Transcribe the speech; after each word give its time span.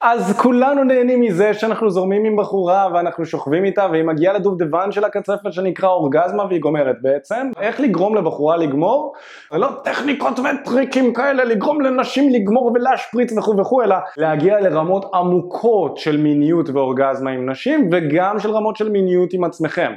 אז 0.00 0.36
כולנו 0.36 0.84
נהנים 0.84 1.20
מזה 1.20 1.54
שאנחנו 1.54 1.90
זורמים 1.90 2.24
עם 2.24 2.36
בחורה 2.36 2.88
ואנחנו 2.94 3.24
שוכבים 3.26 3.64
איתה 3.64 3.86
והיא 3.90 4.04
מגיעה 4.04 4.34
לדובדבן 4.34 4.92
של 4.92 5.04
הקצפת 5.04 5.52
שנקרא 5.52 5.88
אורגזמה 5.88 6.44
והיא 6.44 6.60
גומרת 6.60 6.96
בעצם. 7.02 7.50
איך 7.60 7.80
לגרום 7.80 8.16
לבחורה 8.16 8.56
לגמור? 8.56 9.12
זה 9.52 9.58
לא 9.58 9.68
טכניקות 9.84 10.38
וטריקים 10.38 11.14
כאלה 11.14 11.44
לגרום 11.44 11.80
לנשים 11.80 12.30
לגמור 12.30 12.72
ולהשפריץ 12.74 13.32
וכו' 13.38 13.56
וכו', 13.58 13.82
אלא 13.82 13.96
להגיע 14.16 14.60
לרמות 14.60 15.10
עמוקות 15.14 15.96
של 15.96 16.16
מיניות 16.16 16.68
ואורגזמה 16.68 17.30
עם 17.30 17.50
נשים 17.50 17.90
וגם 17.92 18.38
של 18.38 18.50
רמות 18.50 18.76
של 18.76 18.90
מיניות 18.90 19.32
עם 19.32 19.44
עצמכם. 19.44 19.92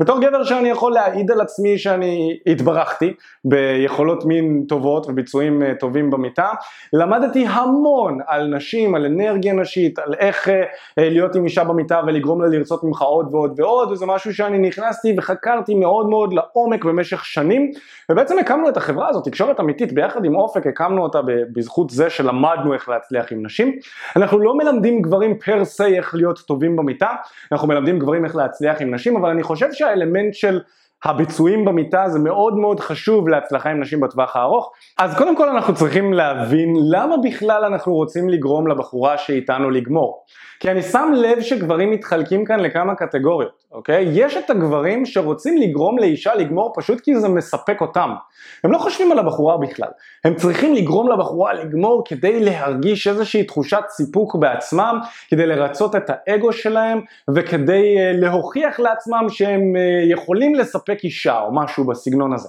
בתור 0.00 0.20
גבר 0.20 0.44
שאני 0.44 0.68
יכול 0.68 0.92
להעיד 0.92 1.30
על 1.30 1.40
עצמי 1.40 1.78
שאני 1.78 2.38
התברכתי 2.46 3.12
ביכולות 3.44 4.24
מין 4.24 4.64
טובות 4.68 5.06
וביצועים 5.08 5.62
אה, 5.62 5.72
טובים 5.80 6.10
במיטה, 6.10 6.48
למדתי 6.92 7.46
המון 7.46 8.18
על 8.26 8.46
נשים, 8.46 8.94
על 8.94 9.04
אנרגיה 9.04 9.45
אנרגיה 9.50 9.62
נשית, 9.62 9.98
על 9.98 10.14
איך 10.18 10.48
אה, 10.48 10.62
אה, 10.98 11.10
להיות 11.10 11.34
עם 11.34 11.44
אישה 11.44 11.64
במיטה 11.64 12.00
ולגרום 12.06 12.42
לה 12.42 12.48
לרצות 12.48 12.84
ממך 12.84 13.02
עוד 13.02 13.34
ועוד 13.34 13.60
ועוד, 13.60 13.92
וזה 13.92 14.06
משהו 14.06 14.34
שאני 14.34 14.58
נכנסתי 14.58 15.14
וחקרתי 15.18 15.74
מאוד 15.74 16.08
מאוד 16.08 16.32
לעומק 16.32 16.84
במשך 16.84 17.24
שנים, 17.24 17.70
ובעצם 18.10 18.38
הקמנו 18.38 18.68
את 18.68 18.76
החברה 18.76 19.08
הזאת, 19.08 19.24
תקשורת 19.24 19.60
אמיתית, 19.60 19.92
ביחד 19.92 20.24
עם 20.24 20.36
אופק 20.36 20.66
הקמנו 20.66 21.02
אותה 21.02 21.20
בזכות 21.52 21.90
זה 21.90 22.10
שלמדנו 22.10 22.74
איך 22.74 22.88
להצליח 22.88 23.32
עם 23.32 23.46
נשים. 23.46 23.78
אנחנו 24.16 24.38
לא 24.38 24.56
מלמדים 24.56 25.02
גברים 25.02 25.38
פר 25.38 25.64
סי 25.64 25.96
איך 25.96 26.14
להיות 26.14 26.38
טובים 26.38 26.76
במיטה, 26.76 27.10
אנחנו 27.52 27.68
מלמדים 27.68 27.98
גברים 27.98 28.24
איך 28.24 28.36
להצליח 28.36 28.80
עם 28.80 28.94
נשים, 28.94 29.16
אבל 29.16 29.30
אני 29.30 29.42
חושב 29.42 29.72
שהאלמנט 29.72 30.34
של 30.34 30.60
הביצועים 31.06 31.64
במיטה 31.64 32.08
זה 32.08 32.18
מאוד 32.18 32.56
מאוד 32.56 32.80
חשוב 32.80 33.28
להצלחה 33.28 33.70
עם 33.70 33.80
נשים 33.80 34.00
בטווח 34.00 34.36
הארוך. 34.36 34.72
אז 34.98 35.18
קודם 35.18 35.36
כל 35.36 35.48
אנחנו 35.48 35.74
צריכים 35.74 36.12
להבין 36.12 36.74
למה 36.90 37.16
בכלל 37.24 37.64
אנחנו 37.64 37.94
רוצים 37.94 38.28
לגרום 38.28 38.68
לבחורה 38.68 39.18
שאיתנו 39.18 39.70
לגמור. 39.70 40.24
כי 40.60 40.70
אני 40.70 40.82
שם 40.82 41.12
לב 41.14 41.40
שגברים 41.40 41.90
מתחלקים 41.90 42.44
כאן 42.44 42.60
לכמה 42.60 42.94
קטגוריות, 42.94 43.64
אוקיי? 43.72 44.08
יש 44.12 44.36
את 44.36 44.50
הגברים 44.50 45.06
שרוצים 45.06 45.56
לגרום 45.58 45.98
לאישה 45.98 46.34
לגמור 46.34 46.72
פשוט 46.76 47.00
כי 47.00 47.16
זה 47.16 47.28
מספק 47.28 47.80
אותם. 47.80 48.10
הם 48.64 48.72
לא 48.72 48.78
חושבים 48.78 49.12
על 49.12 49.18
הבחורה 49.18 49.56
בכלל. 49.56 49.88
הם 50.24 50.34
צריכים 50.34 50.74
לגרום 50.74 51.12
לבחורה 51.12 51.54
לגמור 51.54 52.02
כדי 52.06 52.40
להרגיש 52.40 53.08
איזושהי 53.08 53.44
תחושת 53.44 53.82
סיפוק 53.88 54.36
בעצמם, 54.36 54.98
כדי 55.28 55.46
לרצות 55.46 55.96
את 55.96 56.10
האגו 56.10 56.52
שלהם 56.52 57.00
וכדי 57.34 57.96
uh, 57.96 58.20
להוכיח 58.20 58.80
לעצמם 58.80 59.26
שהם 59.28 59.60
uh, 59.60 60.12
יכולים 60.12 60.54
לספק 60.54 60.95
אישה 61.04 61.40
או 61.40 61.54
משהו 61.54 61.86
בסגנון 61.86 62.32
הזה. 62.34 62.48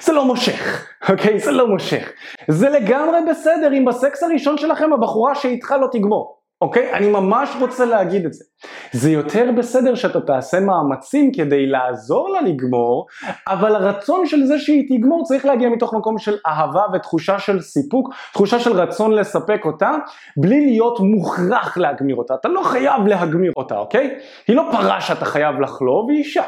זה 0.00 0.12
לא 0.12 0.24
מושך, 0.24 0.86
אוקיי? 1.08 1.38
זה 1.38 1.50
לא 1.50 1.68
מושך. 1.68 2.12
זה 2.48 2.68
לגמרי 2.68 3.18
בסדר 3.30 3.72
אם 3.72 3.84
בסקס 3.84 4.22
הראשון 4.22 4.58
שלכם 4.58 4.92
הבחורה 4.92 5.34
שאיתך 5.34 5.74
לא 5.80 5.86
תגמור. 5.92 6.44
אוקיי? 6.60 6.92
אני 6.92 7.10
ממש 7.10 7.56
רוצה 7.60 7.84
להגיד 7.84 8.26
את 8.26 8.32
זה. 8.32 8.44
זה 8.92 9.10
יותר 9.10 9.50
בסדר 9.56 9.94
שאתה 9.94 10.20
תעשה 10.20 10.60
מאמצים 10.60 11.32
כדי 11.32 11.66
לעזור 11.66 12.30
לה 12.30 12.40
לגמור, 12.40 13.06
אבל 13.48 13.76
הרצון 13.76 14.26
של 14.26 14.44
זה 14.46 14.58
שהיא 14.58 14.88
תגמור 14.88 15.24
צריך 15.24 15.44
להגיע 15.44 15.68
מתוך 15.68 15.94
מקום 15.94 16.18
של 16.18 16.36
אהבה 16.46 16.82
ותחושה 16.94 17.38
של 17.38 17.60
סיפוק, 17.60 18.14
תחושה 18.32 18.58
של 18.58 18.72
רצון 18.72 19.12
לספק 19.12 19.60
אותה, 19.64 19.90
בלי 20.36 20.66
להיות 20.66 21.00
מוכרח 21.00 21.76
להגמיר 21.76 22.16
אותה. 22.16 22.34
אתה 22.34 22.48
לא 22.48 22.62
חייב 22.62 23.06
להגמיר 23.06 23.52
אותה, 23.56 23.78
אוקיי? 23.78 24.18
היא 24.48 24.56
לא 24.56 24.68
פרה 24.72 25.00
שאתה 25.00 25.24
חייב 25.24 25.60
לחלוב, 25.60 26.10
היא 26.10 26.18
אישה, 26.18 26.44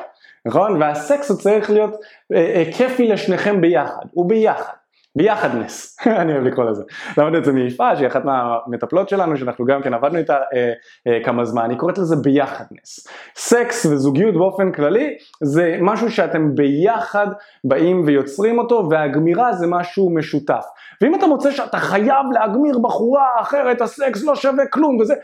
נכון? 0.46 0.82
והסקס 0.82 1.30
הוא 1.30 1.38
צריך 1.38 1.70
להיות 1.70 1.94
אה, 2.34 2.38
אה, 2.38 2.72
כיפי 2.72 3.08
לשניכם 3.08 3.60
ביחד, 3.60 4.04
וביחד. 4.16 4.72
ביחדנס, 5.16 5.96
אני 6.20 6.32
אוהב 6.32 6.44
לקרוא 6.44 6.64
לזה. 6.64 6.82
למדנו 7.18 7.38
את 7.38 7.44
זה 7.44 7.52
מיפעה 7.52 7.96
שהיא 7.96 8.06
אחת 8.06 8.24
מהמטפלות 8.24 9.08
שלנו 9.08 9.36
שאנחנו 9.36 9.64
גם 9.64 9.82
כן 9.82 9.94
עבדנו 9.94 10.18
איתה 10.18 10.34
אה, 10.34 10.72
אה, 11.06 11.24
כמה 11.24 11.44
זמן, 11.44 11.70
היא 11.70 11.78
קוראת 11.78 11.98
לזה 11.98 12.16
ביחדנס. 12.16 13.06
סקס 13.36 13.86
וזוגיות 13.86 14.34
באופן 14.34 14.72
כללי 14.72 15.16
זה 15.42 15.76
משהו 15.80 16.10
שאתם 16.10 16.54
ביחד 16.54 17.26
באים 17.64 18.02
ויוצרים 18.06 18.58
אותו 18.58 18.88
והגמירה 18.90 19.52
זה 19.52 19.66
משהו 19.66 20.10
משותף. 20.14 20.64
ואם 21.02 21.14
אתה 21.14 21.26
מוצא 21.26 21.50
שאתה 21.50 21.78
חייב 21.78 22.26
להגמיר 22.32 22.78
בחורה 22.78 23.26
אחרת 23.40 23.80
הסקס 23.80 24.24
לא 24.24 24.34
שווה 24.34 24.66
כלום 24.66 25.00
וזה, 25.00 25.14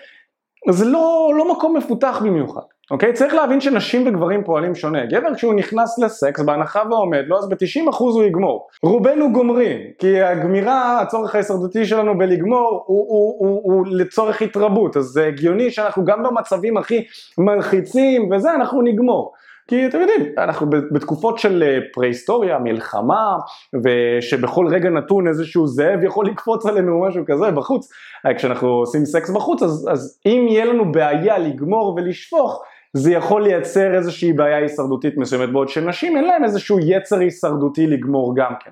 זה 0.71 0.84
לא, 0.84 1.32
לא 1.38 1.53
מקום 1.53 1.77
מפותח 1.77 2.22
במיוחד. 2.25 2.72
אוקיי? 2.92 3.12
צריך 3.12 3.34
להבין 3.34 3.60
שנשים 3.60 4.06
וגברים 4.06 4.44
פועלים 4.44 4.75
שונה. 4.75 5.06
גבר 5.06 5.34
כשהוא 5.34 5.54
נכנס 5.54 5.98
לסקס, 5.98 6.41
בהנחה 6.41 6.82
ועומד 6.91 7.25
לו, 7.26 7.38
אז 7.38 7.48
ב-90% 7.48 7.97
הוא 7.98 8.25
יגמור. 8.25 8.69
רובנו 8.82 9.32
גומרים, 9.32 9.78
כי 9.98 10.22
הגמירה, 10.22 11.00
הצורך 11.00 11.34
ההישרדותי 11.34 11.86
שלנו 11.86 12.19
בלגמור, 12.19 12.84
הוא, 12.86 13.06
הוא, 13.08 13.36
הוא, 13.38 13.60
הוא, 13.62 13.75
הוא 13.75 13.86
לצורך 13.86 14.42
התרבות, 14.42 14.97
אז 14.97 15.04
זה 15.04 15.26
הגיוני 15.26 15.70
שאנחנו 15.70 16.04
גם 16.04 16.22
במצבים 16.22 16.76
הכי 16.76 17.04
מלחיצים 17.38 18.31
וזה, 18.32 18.54
אנחנו 18.54 18.82
נגמור. 18.82 19.32
כי 19.69 19.86
אתם 19.86 20.00
יודעים, 20.00 20.20
אנחנו 20.38 20.66
בתקופות 20.70 21.38
של 21.38 21.62
אה, 21.62 21.78
פרה-היסטוריה, 21.92 22.58
מלחמה, 22.58 23.36
ושבכל 23.84 24.66
רגע 24.66 24.91
נתון 24.91 25.28
איזשהו 25.28 25.66
זאב 25.66 26.04
יכול 26.04 26.26
לקפוץ 26.26 26.66
עלינו 26.66 26.92
או 26.92 27.08
משהו 27.08 27.25
כזה 27.26 27.50
בחוץ, 27.50 27.88
אה, 28.26 28.34
כשאנחנו 28.34 28.69
עושים 28.69 29.04
סקס 29.04 29.31
בחוץ, 29.31 29.62
אז, 29.62 29.88
אז 29.92 30.20
אם 30.26 30.47
יהיה 30.48 30.64
לנו 30.64 30.92
בעיה 30.92 31.38
לגמור 31.38 31.94
ולשפוך, 31.97 32.62
זה 32.92 33.12
יכול 33.12 33.42
לייצר 33.42 33.94
איזושהי 33.94 34.32
בעיה 34.32 34.56
הישרדותית 34.56 35.16
מסוימת, 35.16 35.53
בעוד 35.53 35.69
שנשים 35.69 36.16
אין 36.16 36.25
להם 36.25 36.44
איזשהו 36.44 36.78
יצר 36.80 37.19
הישרדותי 37.19 37.86
לגמור 37.86 38.36
גם 38.36 38.53
כן. 38.60 38.70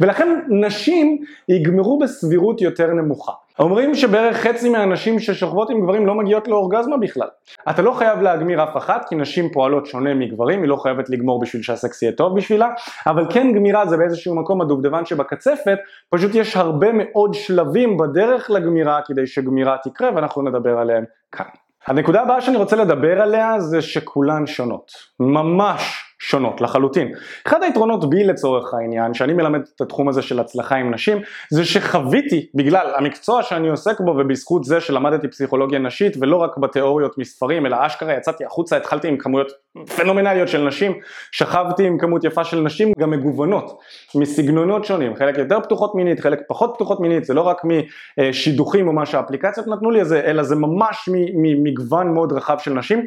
ולכן 0.00 0.40
נשים 0.48 1.18
יגמרו 1.48 1.98
בסבירות 1.98 2.60
יותר 2.60 2.86
נמוכה. 2.86 3.32
אומרים 3.58 3.94
שבערך 3.94 4.36
חצי 4.36 4.68
מהנשים 4.68 5.18
ששוכבות 5.18 5.70
עם 5.70 5.80
גברים 5.80 6.06
לא 6.06 6.14
מגיעות 6.14 6.48
לאורגזמה 6.48 6.96
בכלל. 6.96 7.28
אתה 7.70 7.82
לא 7.82 7.92
חייב 7.92 8.20
להגמיר 8.20 8.62
אף 8.62 8.76
אחת, 8.76 9.08
כי 9.08 9.14
נשים 9.14 9.52
פועלות 9.52 9.86
שונה 9.86 10.14
מגברים, 10.14 10.62
היא 10.62 10.68
לא 10.68 10.76
חייבת 10.76 11.10
לגמור 11.10 11.40
בשביל 11.40 11.62
שהסקס 11.62 12.02
יהיה 12.02 12.12
טוב 12.12 12.36
בשבילה, 12.36 12.68
אבל 13.06 13.26
כן 13.30 13.52
גמירה 13.52 13.86
זה 13.86 13.96
באיזשהו 13.96 14.34
מקום 14.34 14.60
הדובדבן 14.60 15.04
שבקצפת, 15.04 15.78
פשוט 16.10 16.34
יש 16.34 16.56
הרבה 16.56 16.88
מאוד 16.92 17.34
שלבים 17.34 17.96
בדרך 17.96 18.50
לגמירה 18.50 19.00
כדי 19.06 19.26
שגמירה 19.26 19.76
תקרה 19.82 20.10
ואנחנו 20.14 20.42
נדבר 20.42 20.78
עליהם 20.78 21.04
כאן. 21.32 21.61
הנקודה 21.86 22.22
הבאה 22.22 22.40
שאני 22.40 22.56
רוצה 22.56 22.76
לדבר 22.76 23.22
עליה 23.22 23.60
זה 23.60 23.82
שכולן 23.82 24.46
שונות, 24.46 24.92
ממש 25.20 26.11
שונות 26.22 26.60
לחלוטין. 26.60 27.12
אחד 27.46 27.62
היתרונות 27.62 28.10
בי 28.10 28.24
לצורך 28.24 28.74
העניין, 28.74 29.14
שאני 29.14 29.32
מלמד 29.32 29.60
את 29.76 29.80
התחום 29.80 30.08
הזה 30.08 30.22
של 30.22 30.40
הצלחה 30.40 30.76
עם 30.76 30.94
נשים, 30.94 31.18
זה 31.50 31.64
שחוויתי 31.64 32.46
בגלל 32.54 32.92
המקצוע 32.96 33.42
שאני 33.42 33.68
עוסק 33.68 34.00
בו 34.00 34.10
ובזכות 34.10 34.64
זה 34.64 34.80
שלמדתי 34.80 35.28
פסיכולוגיה 35.28 35.78
נשית 35.78 36.16
ולא 36.20 36.36
רק 36.36 36.56
בתיאוריות 36.56 37.18
מספרים 37.18 37.66
אלא 37.66 37.76
אשכרה 37.80 38.14
יצאתי 38.14 38.44
החוצה, 38.44 38.76
התחלתי 38.76 39.08
עם 39.08 39.16
כמויות 39.16 39.52
פנומנליות 39.96 40.48
של 40.48 40.64
נשים, 40.66 40.92
שכבתי 41.32 41.86
עם 41.86 41.98
כמות 41.98 42.24
יפה 42.24 42.44
של 42.44 42.60
נשים 42.60 42.92
גם 42.98 43.10
מגוונות, 43.10 43.78
מסגנונות 44.14 44.84
שונים, 44.84 45.16
חלק 45.16 45.38
יותר 45.38 45.60
פתוחות 45.60 45.94
מינית, 45.94 46.20
חלק 46.20 46.40
פחות 46.48 46.72
פתוחות 46.74 47.00
מינית, 47.00 47.24
זה 47.24 47.34
לא 47.34 47.40
רק 47.40 47.62
משידוכים 48.18 48.88
או 48.88 48.92
מה 48.92 49.06
שהאפליקציות 49.06 49.66
נתנו 49.66 49.90
לי, 49.90 50.00
אלא 50.24 50.42
זה 50.42 50.56
ממש 50.56 51.08
ממגוון 51.34 52.14
מאוד 52.14 52.32
רחב 52.32 52.56
של 52.58 52.72
נשים, 52.72 53.06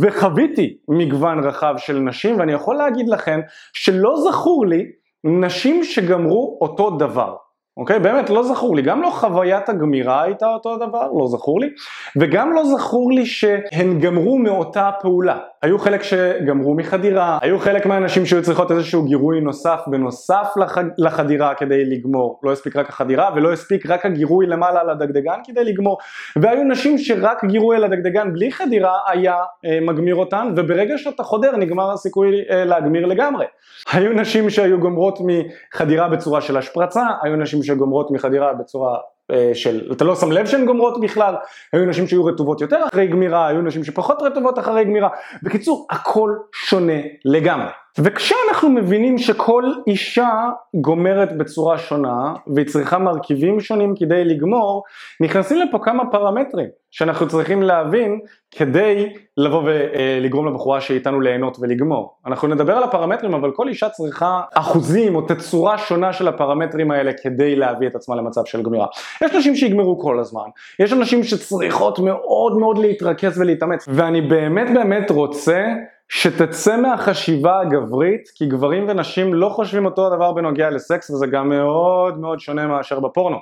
וחוויתי 0.00 0.76
מגוון 0.88 1.44
רחב 1.44 1.74
של 1.78 1.98
נשים 1.98 2.38
ואני 2.38 2.53
יכול 2.54 2.76
להגיד 2.76 3.08
לכם 3.08 3.40
שלא 3.72 4.14
זכור 4.16 4.66
לי 4.66 4.84
נשים 5.24 5.84
שגמרו 5.84 6.58
אותו 6.60 6.90
דבר. 6.90 7.34
אוקיי? 7.76 7.98
באמת 7.98 8.30
לא 8.30 8.42
זכור 8.42 8.76
לי, 8.76 8.82
גם 8.82 9.02
לא 9.02 9.10
חוויית 9.10 9.68
הגמירה 9.68 10.22
הייתה 10.22 10.46
אותו 10.46 10.76
דבר, 10.76 11.10
לא 11.18 11.26
זכור 11.26 11.60
לי, 11.60 11.68
וגם 12.16 12.52
לא 12.52 12.64
זכור 12.64 13.12
לי 13.12 13.26
שהן 13.26 14.00
גמרו 14.00 14.38
מאותה 14.38 14.90
פעולה. 15.00 15.38
היו 15.62 15.78
חלק 15.78 16.02
שגמרו 16.02 16.74
מחדירה, 16.74 17.38
היו 17.42 17.58
חלק 17.58 17.86
מהאנשים 17.86 18.26
שהיו 18.26 18.42
צריכות 18.42 18.70
איזשהו 18.70 19.04
גירוי 19.04 19.40
נוסף 19.40 19.80
בנוסף 19.86 20.46
לח... 20.56 20.78
לחדירה 20.98 21.54
כדי 21.54 21.84
לגמור, 21.84 22.40
לא 22.42 22.52
הספיק 22.52 22.76
רק 22.76 22.88
החדירה 22.88 23.30
ולא 23.36 23.52
הספיק 23.52 23.86
רק 23.86 24.06
הגירוי 24.06 24.46
למעלה 24.46 24.80
על 24.80 24.90
הדגדגן 24.90 25.38
כדי 25.44 25.64
לגמור, 25.64 25.98
והיו 26.36 26.64
נשים 26.64 26.98
שרק 26.98 27.44
גירוי 27.44 27.76
על 27.76 27.84
הדגדגן 27.84 28.32
בלי 28.32 28.52
חדירה 28.52 28.98
היה 29.06 29.36
אה, 29.64 29.78
מגמיר 29.80 30.14
אותן, 30.14 30.52
וברגע 30.56 30.98
שאתה 30.98 31.22
חודר 31.22 31.56
נגמר 31.56 31.92
הסיכוי 31.92 32.28
אה, 32.50 32.64
להגמיר 32.64 33.06
לגמרי. 33.06 33.46
היו 33.92 34.12
נשים 34.12 34.50
שהיו 34.50 34.78
גומרות 34.78 35.18
מחדירה 35.26 36.08
בצורה 36.08 36.40
של 36.40 36.56
השפרצה, 36.56 37.02
היו 37.22 37.36
נשים 37.36 37.62
שגומרות 37.64 38.10
מחדירה 38.10 38.52
בצורה 38.52 38.98
אה, 39.30 39.50
של, 39.54 39.92
אתה 39.92 40.04
לא 40.04 40.16
שם 40.16 40.32
לב 40.32 40.46
שהן 40.46 40.66
גומרות 40.66 41.00
בכלל, 41.00 41.34
היו 41.72 41.84
נשים 41.84 42.06
שהיו 42.06 42.24
רטובות 42.24 42.60
יותר 42.60 42.78
אחרי 42.92 43.06
גמירה, 43.06 43.46
היו 43.46 43.62
נשים 43.62 43.84
שפחות 43.84 44.22
רטובות 44.22 44.58
אחרי 44.58 44.84
גמירה, 44.84 45.08
בקיצור 45.42 45.86
הכל 45.90 46.30
שונה 46.52 47.00
לגמרי. 47.24 47.70
וכשאנחנו 47.98 48.70
מבינים 48.70 49.18
שכל 49.18 49.64
אישה 49.86 50.50
גומרת 50.74 51.38
בצורה 51.38 51.78
שונה 51.78 52.34
והיא 52.54 52.66
צריכה 52.66 52.98
מרכיבים 52.98 53.60
שונים 53.60 53.94
כדי 53.96 54.24
לגמור, 54.24 54.82
נכנסים 55.20 55.58
לפה 55.58 55.78
כמה 55.78 56.10
פרמטרים 56.10 56.68
שאנחנו 56.90 57.28
צריכים 57.28 57.62
להבין 57.62 58.20
כדי 58.50 59.12
לבוא 59.36 59.62
ולגרום 59.64 60.48
לבחורה 60.48 60.80
שאיתנו 60.80 61.20
ליהנות 61.20 61.56
ולגמור. 61.60 62.16
אנחנו 62.26 62.48
נדבר 62.48 62.76
על 62.76 62.82
הפרמטרים 62.82 63.34
אבל 63.34 63.50
כל 63.50 63.68
אישה 63.68 63.88
צריכה 63.88 64.40
אחוזים 64.54 65.16
או 65.16 65.22
תצורה 65.22 65.78
שונה 65.78 66.12
של 66.12 66.28
הפרמטרים 66.28 66.90
האלה 66.90 67.12
כדי 67.22 67.56
להביא 67.56 67.88
את 67.88 67.94
עצמה 67.96 68.16
למצב 68.16 68.44
של 68.44 68.62
גמירה. 68.62 68.86
יש 69.22 69.32
נשים 69.32 69.56
שיגמרו 69.56 69.98
כל 69.98 70.18
הזמן, 70.18 70.48
יש 70.78 70.92
אנשים 70.92 71.24
שצריכות 71.24 71.98
מאוד 71.98 72.58
מאוד 72.58 72.78
להתרכז 72.78 73.40
ולהתאמץ 73.40 73.84
ואני 73.88 74.20
באמת 74.20 74.74
באמת 74.74 75.10
רוצה 75.10 75.64
שתצא 76.08 76.76
מהחשיבה 76.76 77.60
הגברית, 77.60 78.28
כי 78.34 78.46
גברים 78.46 78.88
ונשים 78.88 79.34
לא 79.34 79.48
חושבים 79.48 79.84
אותו 79.84 80.06
הדבר 80.06 80.32
בנוגע 80.32 80.70
לסקס 80.70 81.10
וזה 81.10 81.26
גם 81.26 81.48
מאוד 81.48 82.18
מאוד 82.18 82.40
שונה 82.40 82.66
מאשר 82.66 83.00
בפורנו. 83.00 83.36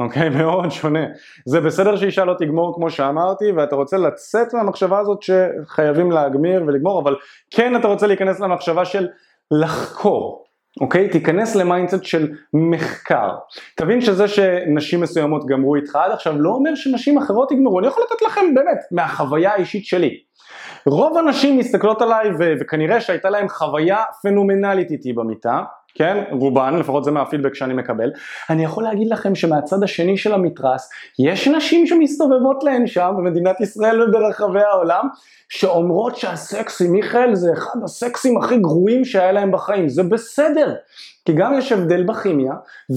אוקיי? 0.00 0.28
מאוד 0.38 0.70
שונה. 0.70 1.04
זה 1.46 1.60
בסדר 1.60 1.96
שאישה 1.96 2.24
לא 2.24 2.34
תגמור 2.38 2.74
כמו 2.74 2.90
שאמרתי 2.90 3.52
ואתה 3.52 3.76
רוצה 3.76 3.96
לצאת 3.96 4.54
מהמחשבה 4.54 4.98
הזאת 4.98 5.18
שחייבים 5.22 6.10
להגמיר 6.10 6.62
ולגמור 6.66 7.02
אבל 7.02 7.16
כן 7.50 7.76
אתה 7.76 7.88
רוצה 7.88 8.06
להיכנס 8.06 8.40
למחשבה 8.40 8.84
של 8.84 9.08
לחקור. 9.50 10.47
אוקיי? 10.80 11.08
תיכנס 11.08 11.56
ל-mindset 11.56 12.04
של 12.04 12.32
מחקר. 12.52 13.30
תבין 13.76 14.00
שזה 14.00 14.28
שנשים 14.28 15.00
מסוימות 15.00 15.46
גמרו 15.46 15.76
איתך 15.76 15.96
עד 15.96 16.10
עכשיו 16.10 16.38
לא 16.38 16.50
אומר 16.50 16.74
שנשים 16.74 17.18
אחרות 17.18 17.52
יגמרו. 17.52 17.78
אני 17.78 17.86
יכול 17.86 18.02
לתת 18.02 18.22
לכם 18.22 18.54
באמת 18.54 18.78
מהחוויה 18.92 19.52
האישית 19.52 19.84
שלי. 19.84 20.10
רוב 20.86 21.18
הנשים 21.18 21.58
מסתכלות 21.58 22.02
עליי 22.02 22.30
ו- 22.38 22.52
וכנראה 22.60 23.00
שהייתה 23.00 23.30
להם 23.30 23.48
חוויה 23.48 24.02
פנומנלית 24.22 24.90
איתי 24.90 25.12
במיטה, 25.12 25.62
כן, 25.98 26.24
רובן, 26.30 26.76
לפחות 26.76 27.04
זה 27.04 27.10
מהפידבק 27.10 27.54
שאני 27.54 27.74
מקבל. 27.74 28.10
אני 28.50 28.64
יכול 28.64 28.84
להגיד 28.84 29.08
לכם 29.10 29.34
שמהצד 29.34 29.82
השני 29.82 30.16
של 30.16 30.34
המתרס, 30.34 30.90
יש 31.18 31.48
נשים 31.48 31.86
שמסתובבות 31.86 32.64
להן 32.64 32.86
שם 32.86 33.14
במדינת 33.18 33.60
ישראל 33.60 34.02
וברחבי 34.02 34.60
העולם, 34.60 35.08
שאומרות 35.48 36.16
שהסקס 36.16 36.82
עם 36.82 36.92
מיכאל 36.92 37.34
זה 37.34 37.52
אחד 37.52 37.80
הסקסים 37.84 38.38
הכי 38.38 38.58
גרועים 38.58 39.04
שהיה 39.04 39.32
להם 39.32 39.52
בחיים, 39.52 39.88
זה 39.88 40.02
בסדר. 40.02 40.74
כי 41.24 41.32
גם 41.32 41.54
יש 41.58 41.72
הבדל 41.72 42.02
בכימיה, 42.02 42.52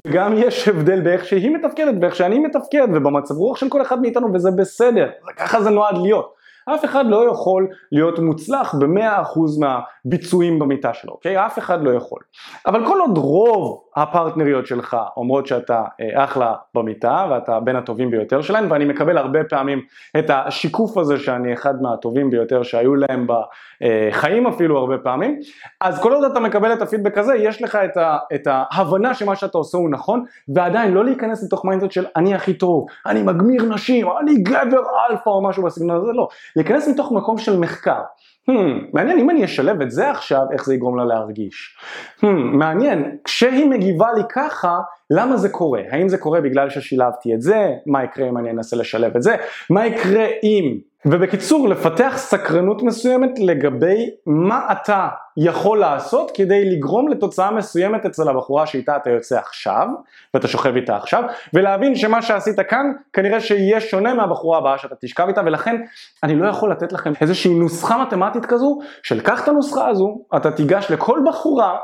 וגם 0.08 0.34
יש 0.38 0.68
הבדל 0.68 1.02
באיך 1.02 1.26
שהיא 1.26 1.52
מתפקדת, 1.52 1.96
ואיך 2.02 2.16
שאני 2.16 2.40
מתפקד, 2.40 2.88
ובמצב 2.94 3.36
רוח 3.36 3.58
של 3.58 3.70
כל 3.70 3.82
אחד 3.82 4.02
מאיתנו, 4.02 4.34
וזה 4.34 4.52
בסדר, 4.52 5.10
ככה 5.38 5.62
זה 5.62 5.70
נועד 5.70 5.98
להיות. 5.98 6.42
אף 6.66 6.86
אחד 6.86 7.06
לא 7.06 7.30
יכול 7.32 7.68
להיות 7.92 8.20
מוצלח 8.20 8.76
במאה 8.80 9.22
אחוז 9.22 9.60
מהביצועים 10.06 10.60
במיטה 10.60 10.94
שלו, 10.94 11.12
אוקיי? 11.12 11.46
אף 11.46 11.60
אחד 11.60 11.84
לא 11.84 11.92
יכול. 11.92 12.20
אבל 12.68 12.86
כל 12.86 13.00
עוד 13.00 13.18
רוב 13.18 13.84
הפרטנריות 13.96 14.68
שלך 14.68 14.98
אומרות 15.18 15.48
שאתה 15.48 15.84
אה, 16.02 16.24
אחלה 16.24 16.54
במיטה 16.76 17.28
ואתה 17.32 17.60
בין 17.60 17.76
הטובים 17.76 18.12
ביותר 18.12 18.42
שלהן 18.42 18.72
ואני 18.72 18.86
מקבל 18.86 19.18
הרבה 19.18 19.44
פעמים 19.44 19.82
את 20.20 20.30
השיקוף 20.30 20.98
הזה 20.98 21.20
שאני 21.20 21.54
אחד 21.54 21.82
מהטובים 21.82 22.30
ביותר 22.30 22.64
שהיו 22.64 22.96
להם 22.96 23.28
בחיים 23.28 24.48
אפילו 24.48 24.78
הרבה 24.78 24.98
פעמים 24.98 25.40
אז 25.82 26.02
כל 26.02 26.14
עוד 26.14 26.24
אתה 26.24 26.40
מקבל 26.40 26.74
את 26.74 26.82
הפידבק 26.82 27.18
הזה 27.18 27.36
יש 27.36 27.62
לך 27.62 27.76
את, 27.76 27.98
ה, 27.98 28.18
את 28.36 28.48
ההבנה 28.48 29.14
שמה 29.14 29.36
שאתה 29.36 29.58
עושה 29.58 29.78
הוא 29.78 29.90
נכון 29.90 30.26
ועדיין 30.56 30.92
לא 30.92 31.06
להיכנס 31.06 31.44
לתוך 31.44 31.66
mindset 31.66 31.92
של 31.92 32.06
אני 32.16 32.36
הכי 32.36 32.54
טוב, 32.54 32.86
אני 33.06 33.24
מגמיר 33.24 33.64
נשים, 33.64 34.08
אני 34.22 34.36
גבר 34.36 34.84
אלפא 35.10 35.30
או 35.30 35.44
משהו 35.44 35.64
בסגנון 35.64 35.98
הזה, 35.98 36.12
לא, 36.14 36.28
להיכנס 36.56 36.88
מתוך 36.88 37.12
מקום 37.12 37.38
של 37.38 37.60
מחקר 37.60 38.02
Hmm, 38.50 38.90
מעניין 38.94 39.20
אם 39.20 39.30
אני 39.30 39.46
אשלב 39.46 39.82
את 39.82 39.92
זה 39.92 40.12
עכשיו, 40.12 40.42
איך 40.52 40.66
זה 40.66 40.74
יגרום 40.74 40.98
לה 40.98 41.06
להרגיש. 41.06 41.78
Hmm, 42.22 42.26
מעניין, 42.54 43.18
כשהיא 43.24 43.70
מגיבה 43.70 44.08
לי 44.14 44.22
ככה, 44.34 44.80
למה 45.10 45.38
זה 45.38 45.50
קורה? 45.50 45.82
האם 45.92 46.10
זה 46.10 46.18
קורה 46.18 46.42
בגלל 46.42 46.70
ששילבתי 46.70 47.34
את 47.34 47.42
זה? 47.42 47.70
מה 47.86 48.04
יקרה 48.04 48.30
אם 48.30 48.38
אני 48.38 48.52
אנסה 48.52 48.76
לשלב 48.78 49.16
את 49.16 49.22
זה? 49.22 49.36
מה 49.70 49.86
יקרה 49.88 50.26
אם 50.44 50.78
ובקיצור 51.06 51.70
לפתח 51.70 52.14
סקרנות 52.18 52.84
מסוימת 52.84 53.40
לגבי 53.40 54.10
מה 54.26 54.72
אתה 54.72 55.08
יכול 55.38 55.80
לעשות 55.80 56.32
כדי 56.34 56.70
לגרום 56.70 57.08
לתוצאה 57.08 57.52
מסוימת 57.52 58.06
אצל 58.06 58.30
הבחורה 58.30 58.68
שאיתה 58.68 58.96
אתה 58.96 59.10
יוצא 59.10 59.40
עכשיו 59.40 59.88
ואתה 60.34 60.48
שוכב 60.48 60.76
איתה 60.76 60.96
עכשיו 60.96 61.24
ולהבין 61.54 61.96
שמה 61.96 62.22
שעשית 62.22 62.60
כאן 62.70 62.92
כנראה 63.14 63.40
שיהיה 63.40 63.82
שונה 63.82 64.14
מהבחורה 64.14 64.58
הבאה 64.58 64.78
שאתה 64.78 64.96
תשכב 65.02 65.28
איתה 65.28 65.42
ולכן 65.46 65.76
אני 66.24 66.36
לא 66.36 66.48
יכול 66.48 66.72
לתת 66.72 66.94
לכם 66.94 67.14
איזושהי 67.22 67.54
נוסחה 67.54 68.02
מתמטית 68.02 68.46
כזו 68.46 68.80
של 69.04 69.22
קח 69.22 69.44
את 69.44 69.48
הנוסחה 69.48 69.88
הזו 69.88 70.22
אתה 70.36 70.52
תיגש 70.52 70.92
לכל 70.92 71.20
בחורה 71.28 71.78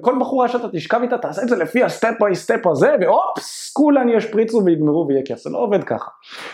כל 0.00 0.14
בחורה 0.20 0.48
שאתה 0.48 0.68
תשכב 0.72 0.98
איתה 1.02 1.18
תעשה 1.18 1.42
את 1.42 1.48
זה 1.48 1.56
לפי 1.56 1.84
ה-step 1.84 2.12
by 2.20 2.34
step 2.34 2.66
הזה 2.66 2.94
ואופס 3.00 3.72
כולן 3.72 4.08
ישפריצו 4.08 4.62
ויגמרו 4.64 5.06
ויהיה 5.08 5.22
כיף 5.24 5.38
זה 5.38 5.50
לא 5.50 5.58
עובד 5.58 5.84
ככה. 5.84 6.10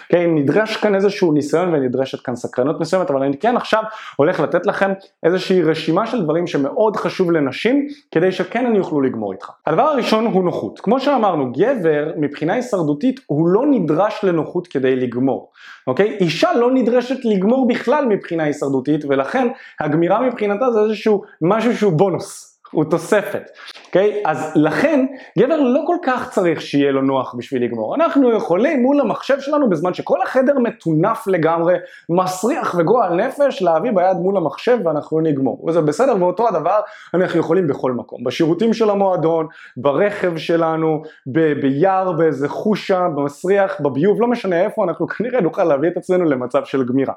כן, 0.08 0.34
נדרש 0.34 0.76
כאן 0.76 0.94
איזשהו 0.94 1.32
ניסיון 1.32 1.74
ונדרשת 1.74 2.20
כאן 2.20 2.36
סקרנות 2.36 2.80
מסוימת 2.80 3.10
אבל 3.10 3.22
אני 3.22 3.36
כן 3.36 3.56
עכשיו 3.56 3.82
הולך 4.16 4.40
לתת 4.40 4.66
לכם 4.66 4.92
איזושהי 5.22 5.62
רשימה 5.62 6.06
של 6.06 6.22
דברים 6.22 6.46
שמאוד 6.46 6.96
חשוב 6.96 7.30
לנשים 7.30 7.86
כדי 8.10 8.32
שכן 8.32 8.66
הם 8.66 8.74
יוכלו 8.74 9.00
לגמור 9.00 9.32
איתך. 9.32 9.50
הדבר 9.66 9.82
הראשון 9.82 10.26
הוא 10.26 10.44
נוחות. 10.44 10.80
כמו 10.80 11.00
שאמרנו 11.00 11.52
גבר 11.52 12.12
מבחינה 12.16 12.52
הישרדותית 12.52 13.20
הוא 13.26 13.48
לא 13.48 13.66
נדרש 13.70 14.24
לנוחות 14.24 14.66
כדי 14.66 14.96
לגמור. 14.96 15.50
אוקיי? 15.86 16.16
אישה 16.20 16.54
לא 16.54 16.70
נדרשת 16.72 17.24
לגמור 17.24 17.68
בכלל 17.68 18.06
מבחינה 18.06 18.42
הישרדותית 18.42 19.04
ולכן 19.08 19.48
הגמירה 19.80 20.20
מבחינתה 20.20 20.70
זה 20.70 20.80
איזשהו 20.80 21.22
משהו 21.42 21.76
שהוא 21.76 21.92
בונוס. 21.92 22.47
הוא 22.70 22.84
תוספת, 22.84 23.42
אוקיי? 23.86 24.22
Okay? 24.24 24.28
אז 24.30 24.52
לכן 24.54 25.06
גבר 25.38 25.60
לא 25.60 25.80
כל 25.86 25.96
כך 26.02 26.30
צריך 26.30 26.60
שיהיה 26.60 26.92
לו 26.92 27.02
נוח 27.02 27.34
בשביל 27.34 27.64
לגמור. 27.64 27.94
אנחנו 27.94 28.32
יכולים 28.32 28.82
מול 28.82 29.00
המחשב 29.00 29.40
שלנו 29.40 29.70
בזמן 29.70 29.94
שכל 29.94 30.22
החדר 30.22 30.58
מטונף 30.58 31.26
לגמרי, 31.26 31.74
מסריח 32.08 32.74
וגועל 32.78 33.14
נפש, 33.14 33.62
להביא 33.62 33.90
ביד 33.90 34.16
מול 34.16 34.36
המחשב 34.36 34.78
ואנחנו 34.84 35.20
נגמור. 35.20 35.64
וזה 35.68 35.80
בסדר, 35.80 36.16
ואותו 36.20 36.48
הדבר 36.48 36.80
אנחנו 37.14 37.40
יכולים 37.40 37.66
בכל 37.66 37.92
מקום. 37.92 38.24
בשירותים 38.24 38.74
של 38.74 38.90
המועדון, 38.90 39.46
ברכב 39.76 40.36
שלנו, 40.36 41.02
ב- 41.26 41.60
ביער, 41.60 42.12
באיזה 42.12 42.48
חושה, 42.48 43.08
במסריח, 43.16 43.80
בביוב, 43.80 44.20
לא 44.20 44.26
משנה 44.26 44.60
איפה, 44.64 44.84
אנחנו 44.84 45.06
כנראה 45.06 45.40
נוכל 45.40 45.64
להביא 45.64 45.88
את 45.88 45.96
עצמנו 45.96 46.24
למצב 46.24 46.64
של 46.64 46.84
גמירה. 46.84 47.14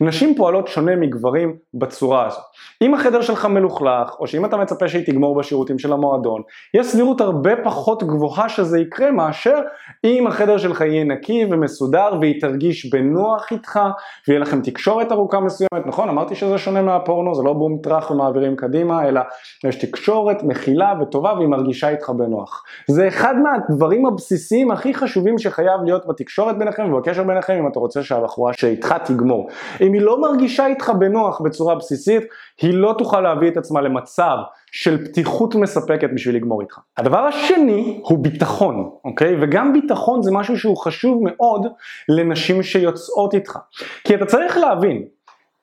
נשים 0.00 0.34
פועלות 0.34 0.68
שונה 0.68 0.96
מגברים 0.96 1.56
בצורה 1.74 2.26
הזו. 2.26 2.40
אם 2.82 2.94
החדר 2.94 3.22
שלך 3.22 3.44
מלוכלך, 3.44 4.20
או 4.20 4.26
שאם 4.26 4.44
אתה 4.44 4.56
מצפה 4.56 4.79
מצפה 4.82 4.88
שהיא 4.88 5.06
תגמור 5.06 5.34
בשירותים 5.38 5.78
של 5.78 5.92
המועדון. 5.92 6.42
יש 6.74 6.86
סבירות 6.86 7.20
הרבה 7.20 7.50
פחות 7.64 8.02
גבוהה 8.02 8.48
שזה 8.48 8.80
יקרה 8.80 9.10
מאשר 9.10 9.58
אם 10.04 10.26
החדר 10.26 10.58
שלך 10.58 10.80
יהיה 10.80 11.04
נקי 11.04 11.44
ומסודר 11.50 12.08
והיא 12.20 12.40
תרגיש 12.40 12.90
בנוח 12.90 13.52
איתך 13.52 13.80
ויהיה 14.28 14.40
לכם 14.40 14.60
תקשורת 14.60 15.12
ארוכה 15.12 15.40
מסוימת, 15.40 15.86
נכון? 15.86 16.08
אמרתי 16.08 16.34
שזה 16.34 16.58
שונה 16.58 16.82
מהפורנו, 16.82 17.34
זה 17.34 17.42
לא 17.42 17.52
בום 17.52 17.78
טראח 17.82 18.10
ומעבירים 18.10 18.56
קדימה, 18.56 19.08
אלא 19.08 19.20
יש 19.64 19.76
תקשורת 19.76 20.42
מכילה 20.42 20.94
וטובה 21.02 21.34
והיא 21.34 21.48
מרגישה 21.48 21.88
איתך 21.88 22.10
בנוח. 22.10 22.64
זה 22.88 23.08
אחד 23.08 23.34
מהדברים 23.38 24.06
הבסיסיים 24.06 24.70
הכי 24.70 24.94
חשובים 24.94 25.38
שחייב 25.38 25.80
להיות 25.84 26.06
בתקשורת 26.06 26.58
ביניכם 26.58 26.92
ובקשר 26.92 27.22
ביניכם 27.22 27.52
אם 27.52 27.66
אתה 27.66 27.78
רוצה 27.78 28.02
שהבחורה 28.02 28.52
שאיתך 28.52 28.94
תגמור. 29.04 29.48
אם 29.80 29.92
היא 29.92 30.02
לא 30.02 30.20
מרגישה 30.20 30.66
איתך 30.66 30.92
בנוח 30.98 31.40
בצורה 31.40 31.74
בסיסית, 31.74 32.22
היא 32.60 32.74
לא 32.74 32.94
תוכל 32.98 33.20
להביא 33.20 33.48
את 33.48 33.56
עצמה 33.56 33.80
למצב 33.80 34.36
של 34.72 35.04
פתיחות 35.04 35.54
מספקת 35.54 36.10
בשביל 36.14 36.36
לגמור 36.36 36.60
איתך. 36.60 36.78
הדבר 36.96 37.18
השני 37.18 38.00
הוא 38.04 38.18
ביטחון, 38.18 38.90
אוקיי? 39.04 39.36
וגם 39.40 39.72
ביטחון 39.72 40.22
זה 40.22 40.30
משהו 40.32 40.58
שהוא 40.58 40.76
חשוב 40.76 41.22
מאוד 41.22 41.66
לנשים 42.08 42.62
שיוצאות 42.62 43.34
איתך. 43.34 43.58
כי 44.04 44.14
אתה 44.14 44.26
צריך 44.26 44.56
להבין, 44.56 45.04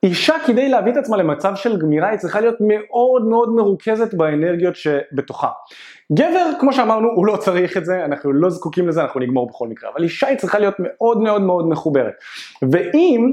אישה 0.04 0.36
כדי 0.46 0.70
להביא 0.70 0.92
את 0.92 0.98
עצמה 0.98 1.18
למצב 1.18 1.56
של 1.56 1.78
גמירה 1.78 2.10
היא 2.10 2.20
צריכה 2.20 2.42
להיות 2.42 2.56
מאוד 2.60 3.26
מאוד 3.26 3.50
מרוכזת 3.50 4.14
באנרגיות 4.14 4.76
שבתוכה. 4.76 5.50
גבר, 6.14 6.46
כמו 6.60 6.74
שאמרנו, 6.74 7.08
הוא 7.16 7.26
לא 7.26 7.38
צריך 7.38 7.78
את 7.78 7.86
זה, 7.86 8.06
אנחנו 8.06 8.34
לא 8.34 8.50
זקוקים 8.50 8.88
לזה, 8.88 9.02
אנחנו 9.02 9.20
נגמור 9.20 9.48
בכל 9.48 9.68
מקרה, 9.68 9.90
אבל 9.94 10.04
אישה 10.04 10.28
היא 10.28 10.38
צריכה 10.38 10.60
להיות 10.60 10.76
מאוד 10.80 11.22
מאוד 11.22 11.42
מאוד 11.42 11.68
מחוברת. 11.68 12.14
ואם 12.72 13.32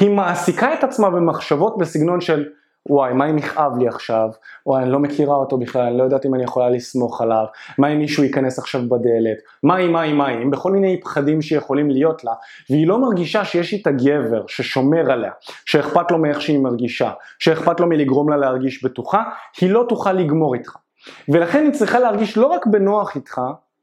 היא 0.00 0.10
מעסיקה 0.10 0.74
את 0.74 0.84
עצמה 0.84 1.10
במחשבות 1.10 1.78
בסגנון 1.78 2.20
של 2.20 2.44
וואי, 2.88 3.12
מה 3.12 3.30
אם 3.30 3.38
יכאב 3.38 3.78
לי 3.78 3.88
עכשיו? 3.88 4.28
וואי, 4.66 4.82
אני 4.82 4.92
לא 4.92 4.98
מכירה 4.98 5.36
אותו 5.36 5.58
בכלל, 5.58 5.82
אני 5.82 5.98
לא 5.98 6.02
יודעת 6.02 6.26
אם 6.26 6.34
אני 6.34 6.44
יכולה 6.44 6.70
לסמוך 6.70 7.20
עליו. 7.20 7.44
מה 7.78 7.88
אם 7.88 7.98
מישהו 7.98 8.24
ייכנס 8.24 8.58
עכשיו 8.58 8.80
בדלת? 8.88 9.38
מה 9.62 9.78
אם, 9.78 9.92
מה 9.92 10.04
אם, 10.04 10.18
מה 10.18 10.30
אם? 10.30 10.50
בכל 10.50 10.72
מיני 10.72 11.00
פחדים 11.00 11.42
שיכולים 11.42 11.90
להיות 11.90 12.24
לה, 12.24 12.32
והיא 12.70 12.86
לא 12.86 12.98
מרגישה 12.98 13.44
שיש 13.44 13.72
איתה 13.72 13.90
גבר 13.90 14.46
ששומר 14.46 15.12
עליה, 15.12 15.32
שאכפת 15.64 16.10
לו 16.10 16.18
מאיך 16.18 16.42
שהיא 16.42 16.58
מרגישה, 16.58 17.10
שאכפת 17.38 17.80
לו 17.80 17.86
מלגרום 17.86 18.28
לה 18.28 18.36
להרגיש 18.36 18.84
בטוחה, 18.84 19.22
היא 19.60 19.70
לא 19.70 19.84
תוכל 19.88 20.12
לגמור 20.12 20.54
איתך. 20.54 20.76
ולכן 21.28 21.64
היא 21.64 21.72
צריכה 21.72 21.98
להרגיש 21.98 22.38
לא 22.38 22.46
רק 22.46 22.66
בנוח 22.66 23.16
איתך, 23.16 23.40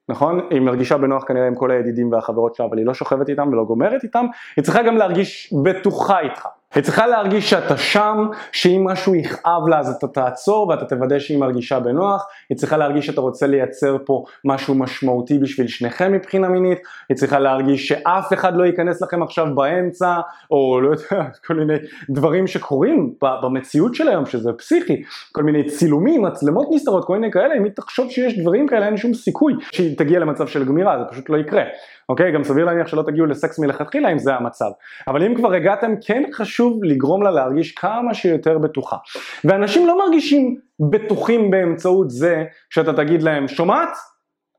נכון? 0.09 0.39
היא 0.49 0.61
מרגישה 0.61 0.97
בנוח 0.97 1.23
כנראה 1.23 1.47
עם 1.47 1.55
כל 1.55 1.71
הידידים 1.71 2.11
והחברות 2.11 2.55
שלה, 2.55 2.65
אבל 2.65 2.77
היא 2.77 2.85
לא 2.85 2.93
שוכבת 2.93 3.29
איתם 3.29 3.47
ולא 3.51 3.63
גומרת 3.63 4.03
איתם, 4.03 4.25
היא 4.55 4.63
צריכה 4.63 4.83
גם 4.83 4.97
להרגיש 4.97 5.53
בטוחה 5.63 6.19
איתך. 6.19 6.47
היא 6.75 6.83
צריכה 6.83 7.07
להרגיש 7.07 7.49
שאתה 7.49 7.77
שם, 7.77 8.27
שאם 8.51 8.83
משהו 8.87 9.15
יכאב 9.15 9.67
לה 9.67 9.79
אז 9.79 9.89
אתה 9.89 10.07
תעצור 10.07 10.67
ואתה 10.67 10.85
תוודא 10.85 11.19
שהיא 11.19 11.37
מרגישה 11.37 11.79
בנוח, 11.79 12.27
היא 12.49 12.57
צריכה 12.57 12.77
להרגיש 12.77 13.05
שאתה 13.05 13.21
רוצה 13.21 13.47
לייצר 13.47 13.97
פה 14.05 14.23
משהו 14.45 14.75
משמעותי 14.75 15.37
בשביל 15.37 15.67
שניכם 15.67 16.11
מבחינה 16.11 16.49
מינית, 16.49 16.79
היא 17.09 17.17
צריכה 17.17 17.39
להרגיש 17.39 17.87
שאף 17.87 18.33
אחד 18.33 18.55
לא 18.55 18.63
ייכנס 18.63 19.01
לכם 19.01 19.23
עכשיו 19.23 19.55
באמצע, 19.55 20.19
או 20.51 20.81
לא 20.81 20.89
יודע, 20.89 21.25
כל 21.47 21.53
מיני 21.53 21.73
דברים 22.09 22.47
שקורים 22.47 23.13
במציאות 23.21 23.95
של 23.95 24.07
היום, 24.07 24.25
שזה 24.25 24.53
פסיכי, 24.53 25.03
כל 25.31 25.43
מיני 25.43 25.63
צילומים, 25.63 26.21
מצלמות 26.21 26.67
נסתרות, 26.71 27.05
כל 27.05 27.13
מיני 27.13 27.31
כאלה, 27.31 27.55
אם 27.57 27.63
היא 27.63 27.71
תחשוב 27.75 28.11
שיש 28.11 28.39
דברים 28.39 28.67
כאלה 28.67 28.85
אין 28.85 28.97
שום 28.97 29.13
סיכוי 29.13 29.53
שהיא 29.71 29.97
תגיע 29.97 30.19
למצב 30.19 30.47
של 30.47 30.65
גמירה, 30.65 30.99
זה 30.99 31.05
פשוט 31.11 31.29
לא 31.29 31.37
יקרה. 31.37 31.63
אוקיי? 32.09 32.31
גם 32.31 32.43
סביר 32.43 32.65
להניח 32.65 32.87
שלא 32.87 33.01
תגיעו 33.01 33.25
לסקס 33.25 33.59
מלכתחילה 33.59 34.11
אם 34.11 34.19
זה 34.19 34.35
המצב. 34.35 34.69
אבל 35.07 35.23
אם 35.23 35.35
כבר 35.35 35.53
הגעתם, 35.53 35.93
כן 36.07 36.23
חשוב 36.33 36.83
לגרום 36.83 37.23
לה 37.23 37.31
להרגיש 37.31 37.71
כמה 37.71 38.13
שיותר 38.13 38.57
בטוחה. 38.57 38.97
ואנשים 39.45 39.87
לא 39.87 39.97
מרגישים 39.97 40.55
בטוחים 40.79 41.51
באמצעות 41.51 42.09
זה 42.09 42.43
שאתה 42.69 42.93
תגיד 42.93 43.23
להם, 43.23 43.47
שומעת? 43.47 43.89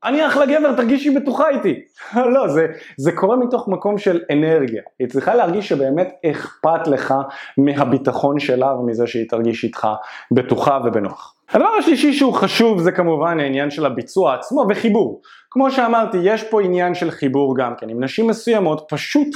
אני 0.05 0.27
אחלה 0.27 0.47
גבר, 0.47 0.77
תרגישי 0.77 1.11
בטוחה 1.11 1.49
איתי. 1.49 1.81
לא, 2.35 2.49
זה, 2.49 2.67
זה 2.97 3.13
קורה 3.13 3.37
מתוך 3.37 3.69
מקום 3.69 3.99
של 3.99 4.21
אנרגיה. 4.33 4.83
היא 4.99 5.09
צריכה 5.09 5.35
להרגיש 5.35 5.69
שבאמת 5.69 6.09
אכפת 6.31 6.87
לך 6.87 7.15
מהביטחון 7.59 8.39
שלה 8.39 8.75
ומזה 8.75 9.07
שהיא 9.07 9.29
תרגיש 9.29 9.65
איתך 9.65 9.89
בטוחה 10.33 10.79
ובנוח. 10.85 11.35
הדבר 11.51 11.69
השלישי 11.79 12.13
שהוא 12.13 12.33
חשוב 12.33 12.81
זה 12.81 12.93
כמובן 12.93 13.41
העניין 13.41 13.71
של 13.71 13.87
הביצוע 13.87 14.35
עצמו 14.35 14.67
וחיבור. 14.71 15.21
כמו 15.51 15.71
שאמרתי, 15.71 16.19
יש 16.23 16.45
פה 16.45 16.63
עניין 16.63 16.95
של 16.95 17.11
חיבור 17.11 17.57
גם 17.57 17.75
כן. 17.79 17.89
עם 17.89 18.05
נשים 18.05 18.27
מסוימות, 18.27 18.85
פשוט 18.89 19.29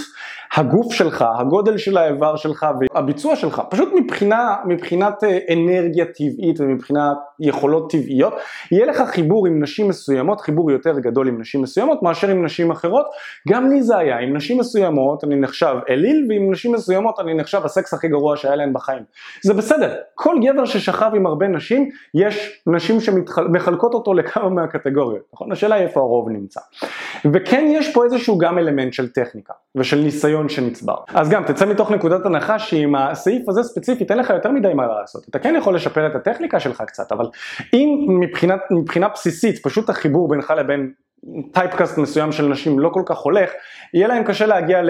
הגוף 0.54 0.92
שלך, 0.92 1.24
הגודל 1.38 1.78
של 1.78 1.96
האיבר 1.96 2.36
שלך 2.36 2.66
והביצוע 2.94 3.36
שלך, 3.36 3.62
פשוט 3.70 3.88
מבחינה, 3.94 4.56
מבחינת 4.66 5.24
אה, 5.24 5.38
אנרגיה 5.52 6.04
טבעית 6.04 6.60
ומבחינת 6.60 7.16
יכולות 7.40 7.90
טבעיות, 7.90 8.34
יהיה 8.72 8.86
לך 8.86 9.02
חיבור 9.06 9.46
עם 9.46 9.62
נשים 9.62 9.88
מסוימות, 9.88 10.40
חיבור 10.40 10.70
יותר 10.70 10.98
גדול 10.98 11.28
עם 11.28 11.40
נשים 11.40 11.62
מסוימות 11.62 12.02
מאשר 12.02 12.28
עם 12.28 12.44
נשים 12.44 12.70
אחרות. 12.70 13.06
גם 13.48 13.68
לי 13.68 13.82
זה 13.82 13.96
היה, 13.98 14.18
עם 14.18 14.36
נשים 14.36 14.58
מסוימות 14.58 15.24
אני 15.24 15.36
נחשב 15.36 15.74
אליל 15.90 16.26
ועם 16.28 16.52
נשים 16.52 16.72
מסוימות 16.72 17.20
אני 17.20 17.34
נחשב 17.34 17.60
הסקס 17.64 17.94
הכי 17.94 18.08
גרוע 18.08 18.36
שהיה 18.36 18.56
להן 18.56 18.72
בחיים. 18.72 19.02
זה 19.42 19.54
בסדר, 19.54 19.94
כל 20.14 20.36
גבר 20.42 20.64
ששכב 20.64 21.10
עם 21.14 21.26
הרבה 21.26 21.48
נשים, 21.48 21.88
יש 22.14 22.62
נשים 22.66 23.00
שמחלקות 23.00 23.94
אותו 23.94 24.14
לכמה 24.14 24.48
מהקטגוריות, 24.48 25.22
נכון? 25.32 25.52
השאלה 25.52 25.74
היא 25.74 25.84
איפה 25.84 26.00
הרוב 26.10 26.28
נמצא. 26.28 26.60
וכן 27.32 27.66
יש 27.68 27.92
פה 27.92 28.04
איזשהו 28.04 28.38
גם 28.38 28.58
אלמנט 28.58 28.92
של 28.92 29.08
טכניקה 29.08 29.52
ושל 29.74 29.96
ניסיון 29.96 30.48
שנצבר. 30.48 30.96
אז 31.14 31.30
גם 31.30 31.44
תצא 31.44 31.66
מתוך 31.66 31.90
נקודת 31.90 32.26
הנחה 32.26 32.58
שעם 32.58 32.94
הסעיף 32.94 33.48
הזה 33.48 33.62
ספציפית 33.62 34.10
אין 34.10 34.18
לך 34.18 34.30
יותר 34.30 34.50
מדי 34.50 34.74
מה 34.74 34.86
לעשות. 34.86 35.28
אתה 35.30 35.38
כן 35.38 35.54
יכול 35.58 35.74
לשפר 35.74 36.06
את 36.06 36.14
הטכניקה 36.14 36.60
שלך 36.60 36.82
קצת, 36.86 37.12
אבל 37.12 37.26
אם 37.72 38.06
מבחינת, 38.20 38.60
מבחינה 38.70 39.08
בסיסית 39.08 39.62
פשוט 39.62 39.90
החיבור 39.90 40.28
בינך 40.28 40.52
לבין 40.56 40.92
טייפקאסט 41.52 41.98
מסוים 41.98 42.32
של 42.32 42.48
נשים 42.48 42.78
לא 42.78 42.88
כל 42.88 43.02
כך 43.06 43.18
הולך, 43.18 43.50
יהיה 43.94 44.08
להם 44.08 44.24
קשה 44.24 44.46
להגיע 44.46 44.78
אה, 44.78 44.82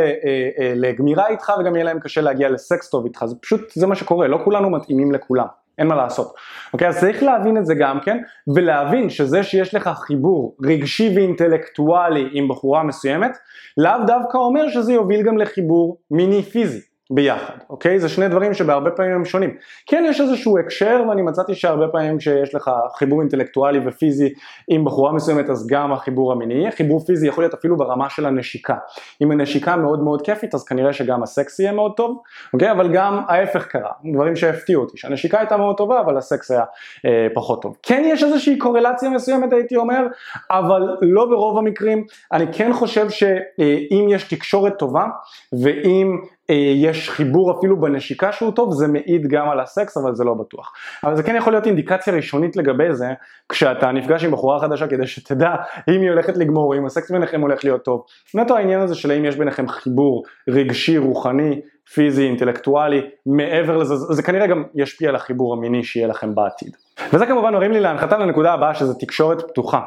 אה, 0.59 0.73
לגמירה 0.77 1.29
איתך 1.29 1.53
וגם 1.61 1.75
יהיה 1.75 1.85
להם 1.85 2.01
קשה 2.01 2.21
להגיע 2.21 2.49
לסקס 2.51 2.91
טוב 2.91 3.05
איתך, 3.05 3.25
זה 3.25 3.35
פשוט, 3.41 3.61
זה 3.75 3.87
מה 3.87 3.95
שקורה, 3.95 4.29
לא 4.29 4.41
כולנו 4.45 4.71
מתאימים 4.71 5.13
לכולם. 5.13 5.47
אין 5.79 5.87
מה 5.87 5.95
לעשות. 5.95 6.35
אוקיי, 6.73 6.89
אז 6.89 7.01
צריך 7.01 7.23
להבין 7.23 7.57
את 7.57 7.67
זה 7.67 7.75
גם 7.75 8.01
כן, 8.01 8.19
ולהבין 8.55 9.11
שזה 9.11 9.43
שיש 9.43 9.75
לך 9.75 9.91
חיבור 10.07 10.57
רגשי 10.65 11.13
ואינטלקטואלי 11.17 12.29
עם 12.33 12.49
בחורה 12.49 12.83
מסוימת, 12.83 13.37
לאו 13.79 14.07
דווקא 14.07 14.39
אומר 14.39 14.69
שזה 14.69 14.93
יוביל 14.93 15.23
גם 15.23 15.39
לחיבור 15.39 15.99
מיני 16.11 16.43
פיזי. 16.43 16.90
ביחד, 17.11 17.55
אוקיי? 17.71 18.01
זה 18.01 18.09
שני 18.09 18.29
דברים 18.29 18.55
שבהרבה 18.55 18.91
פעמים 18.91 19.13
הם 19.13 19.25
שונים. 19.25 19.57
כן 19.87 20.05
יש 20.09 20.21
איזשהו 20.21 20.59
הקשר 20.59 21.03
ואני 21.09 21.23
מצאתי 21.23 21.55
שהרבה 21.55 21.89
פעמים 21.89 22.19
כשיש 22.19 22.55
לך 22.55 22.71
חיבור 22.99 23.21
אינטלקטואלי 23.21 23.81
ופיזי 23.87 24.35
עם 24.69 24.85
בחורה 24.85 25.13
מסוימת 25.13 25.51
אז 25.51 25.67
גם 25.67 25.93
החיבור 25.93 26.33
המיני, 26.33 26.73
חיבור 26.73 27.01
פיזי 27.01 27.29
יכול 27.29 27.45
להיות 27.45 27.55
אפילו 27.55 27.77
ברמה 27.77 28.11
של 28.11 28.27
הנשיקה. 28.27 28.75
אם 29.23 29.31
הנשיקה 29.31 29.77
מאוד 29.77 30.03
מאוד 30.03 30.23
כיפית 30.23 30.55
אז 30.55 30.65
כנראה 30.65 30.93
שגם 30.93 31.23
הסקס 31.23 31.61
יהיה 31.61 31.73
מאוד 31.73 31.93
טוב, 31.97 32.23
אוקיי? 32.53 32.71
אבל 32.71 32.93
גם 32.95 33.21
ההפך 33.29 33.67
קרה, 33.67 33.93
דברים 34.13 34.37
שהפתיעו 34.37 34.83
אותי, 34.83 34.99
שהנשיקה 34.99 35.39
הייתה 35.39 35.57
מאוד 35.57 35.77
טובה 35.77 36.01
אבל 36.01 36.17
הסקס 36.17 36.51
היה 36.51 36.65
אה, 37.07 37.27
פחות 37.35 37.63
טוב. 37.63 37.77
כן 37.83 38.03
יש 38.07 38.23
איזושהי 38.23 38.59
קורלציה 38.59 39.11
מסוימת 39.11 39.53
הייתי 39.53 39.77
אומר, 39.77 40.07
אבל 40.51 40.97
לא 41.03 41.27
ברוב 41.27 41.59
המקרים. 41.59 42.05
אני 42.33 42.53
כן 42.53 42.73
חושב 42.73 43.11
שאם 43.11 44.07
יש 44.11 44.35
תקשורת 44.35 44.79
טובה 44.79 45.07
ואם 45.53 46.19
אה, 46.23 46.40
יש 46.75 47.11
חיבור 47.11 47.59
אפילו 47.59 47.81
בנשיקה 47.81 48.33
שהוא 48.33 48.53
טוב, 48.53 48.73
זה 48.73 48.89
מעיד 48.89 49.27
גם 49.29 49.49
על 49.49 49.61
הסקס, 49.61 49.97
אבל 49.97 50.15
זה 50.15 50.25
לא 50.25 50.35
בטוח. 50.35 50.73
אבל 51.05 51.17
זה 51.17 51.23
כן 51.23 51.37
יכול 51.37 51.53
להיות 51.53 51.67
אינדיקציה 51.67 52.15
ראשונית 52.15 52.57
לגבי 52.57 52.95
זה, 52.95 53.09
כשאתה 53.49 53.93
נפגש 53.93 54.25
עם 54.25 54.31
בחורה 54.31 54.61
חדשה 54.61 54.87
כדי 54.87 55.07
שתדע 55.07 55.51
אם 55.89 56.01
היא 56.01 56.11
הולכת 56.11 56.37
לגמור, 56.37 56.77
אם 56.77 56.87
הסקס 56.87 57.11
ביניכם 57.11 57.41
הולך 57.41 57.65
להיות 57.65 57.85
טוב. 57.85 58.05
נטו 58.35 58.57
העניין 58.57 58.81
הזה 58.81 58.95
של 58.95 59.11
האם 59.11 59.25
יש 59.25 59.37
ביניכם 59.37 59.69
חיבור 59.69 60.23
רגשי, 60.49 60.99
רוחני, 60.99 61.61
פיזי, 61.95 62.27
אינטלקטואלי, 62.27 63.01
מעבר 63.27 63.77
לזה, 63.77 63.95
זה 63.97 64.23
כנראה 64.23 64.47
גם 64.47 64.65
ישפיע 64.75 65.09
על 65.09 65.17
החיבור 65.17 65.55
המיני 65.55 65.85
שיהיה 65.85 66.07
לכם 66.07 66.35
בעתיד. 66.35 66.77
וזה 67.13 67.27
כמובן 67.27 67.53
מרים 67.55 67.73
לי 67.73 67.81
להנחתה 67.81 68.19
לנקודה 68.19 68.53
הבאה 68.53 68.75
שזה 68.75 68.95
תקשורת 68.95 69.51
פתוחה. 69.51 69.81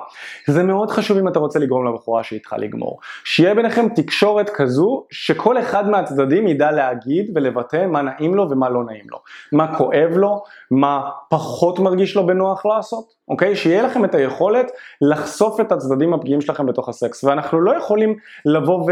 זה 0.48 0.64
מאוד 0.64 0.92
חשוב 0.92 1.18
אם 1.18 1.28
אתה 1.28 1.40
רוצה 1.40 1.60
לגרום 1.60 1.88
לבחורה 1.88 2.24
שאיתך 2.24 2.56
לגמור. 2.58 3.00
שיהיה 3.24 3.56
ביניכם 3.56 3.90
תקשורת 3.96 4.50
כזו 4.50 5.06
שכל 5.12 5.60
אחד 5.60 5.90
מהצדדים 5.90 6.48
ידע 6.48 6.72
להגיד 6.72 7.32
ולבטא 7.36 7.86
מה 7.88 8.02
נעים 8.02 8.36
לו 8.36 8.50
ומה 8.50 8.70
לא 8.70 8.84
נעים 8.84 9.06
לו. 9.10 9.18
מה 9.52 9.78
כואב 9.78 10.10
לו, 10.16 10.44
מה 10.72 11.10
פחות 11.30 11.80
מרגיש 11.80 12.16
לו 12.16 12.26
בנוח 12.26 12.66
לעשות, 12.66 13.06
אוקיי? 13.28 13.56
שיהיה 13.56 13.82
לכם 13.82 14.06
את 14.06 14.16
היכולת 14.16 14.72
לחשוף 15.02 15.60
את 15.60 15.72
הצדדים 15.72 16.14
הפגיעים 16.14 16.42
שלכם 16.42 16.66
בתוך 16.66 16.90
הסקס. 16.90 17.24
ואנחנו 17.24 17.62
לא 17.62 17.78
יכולים 17.78 18.16
לבוא 18.46 18.84
ו... 18.88 18.92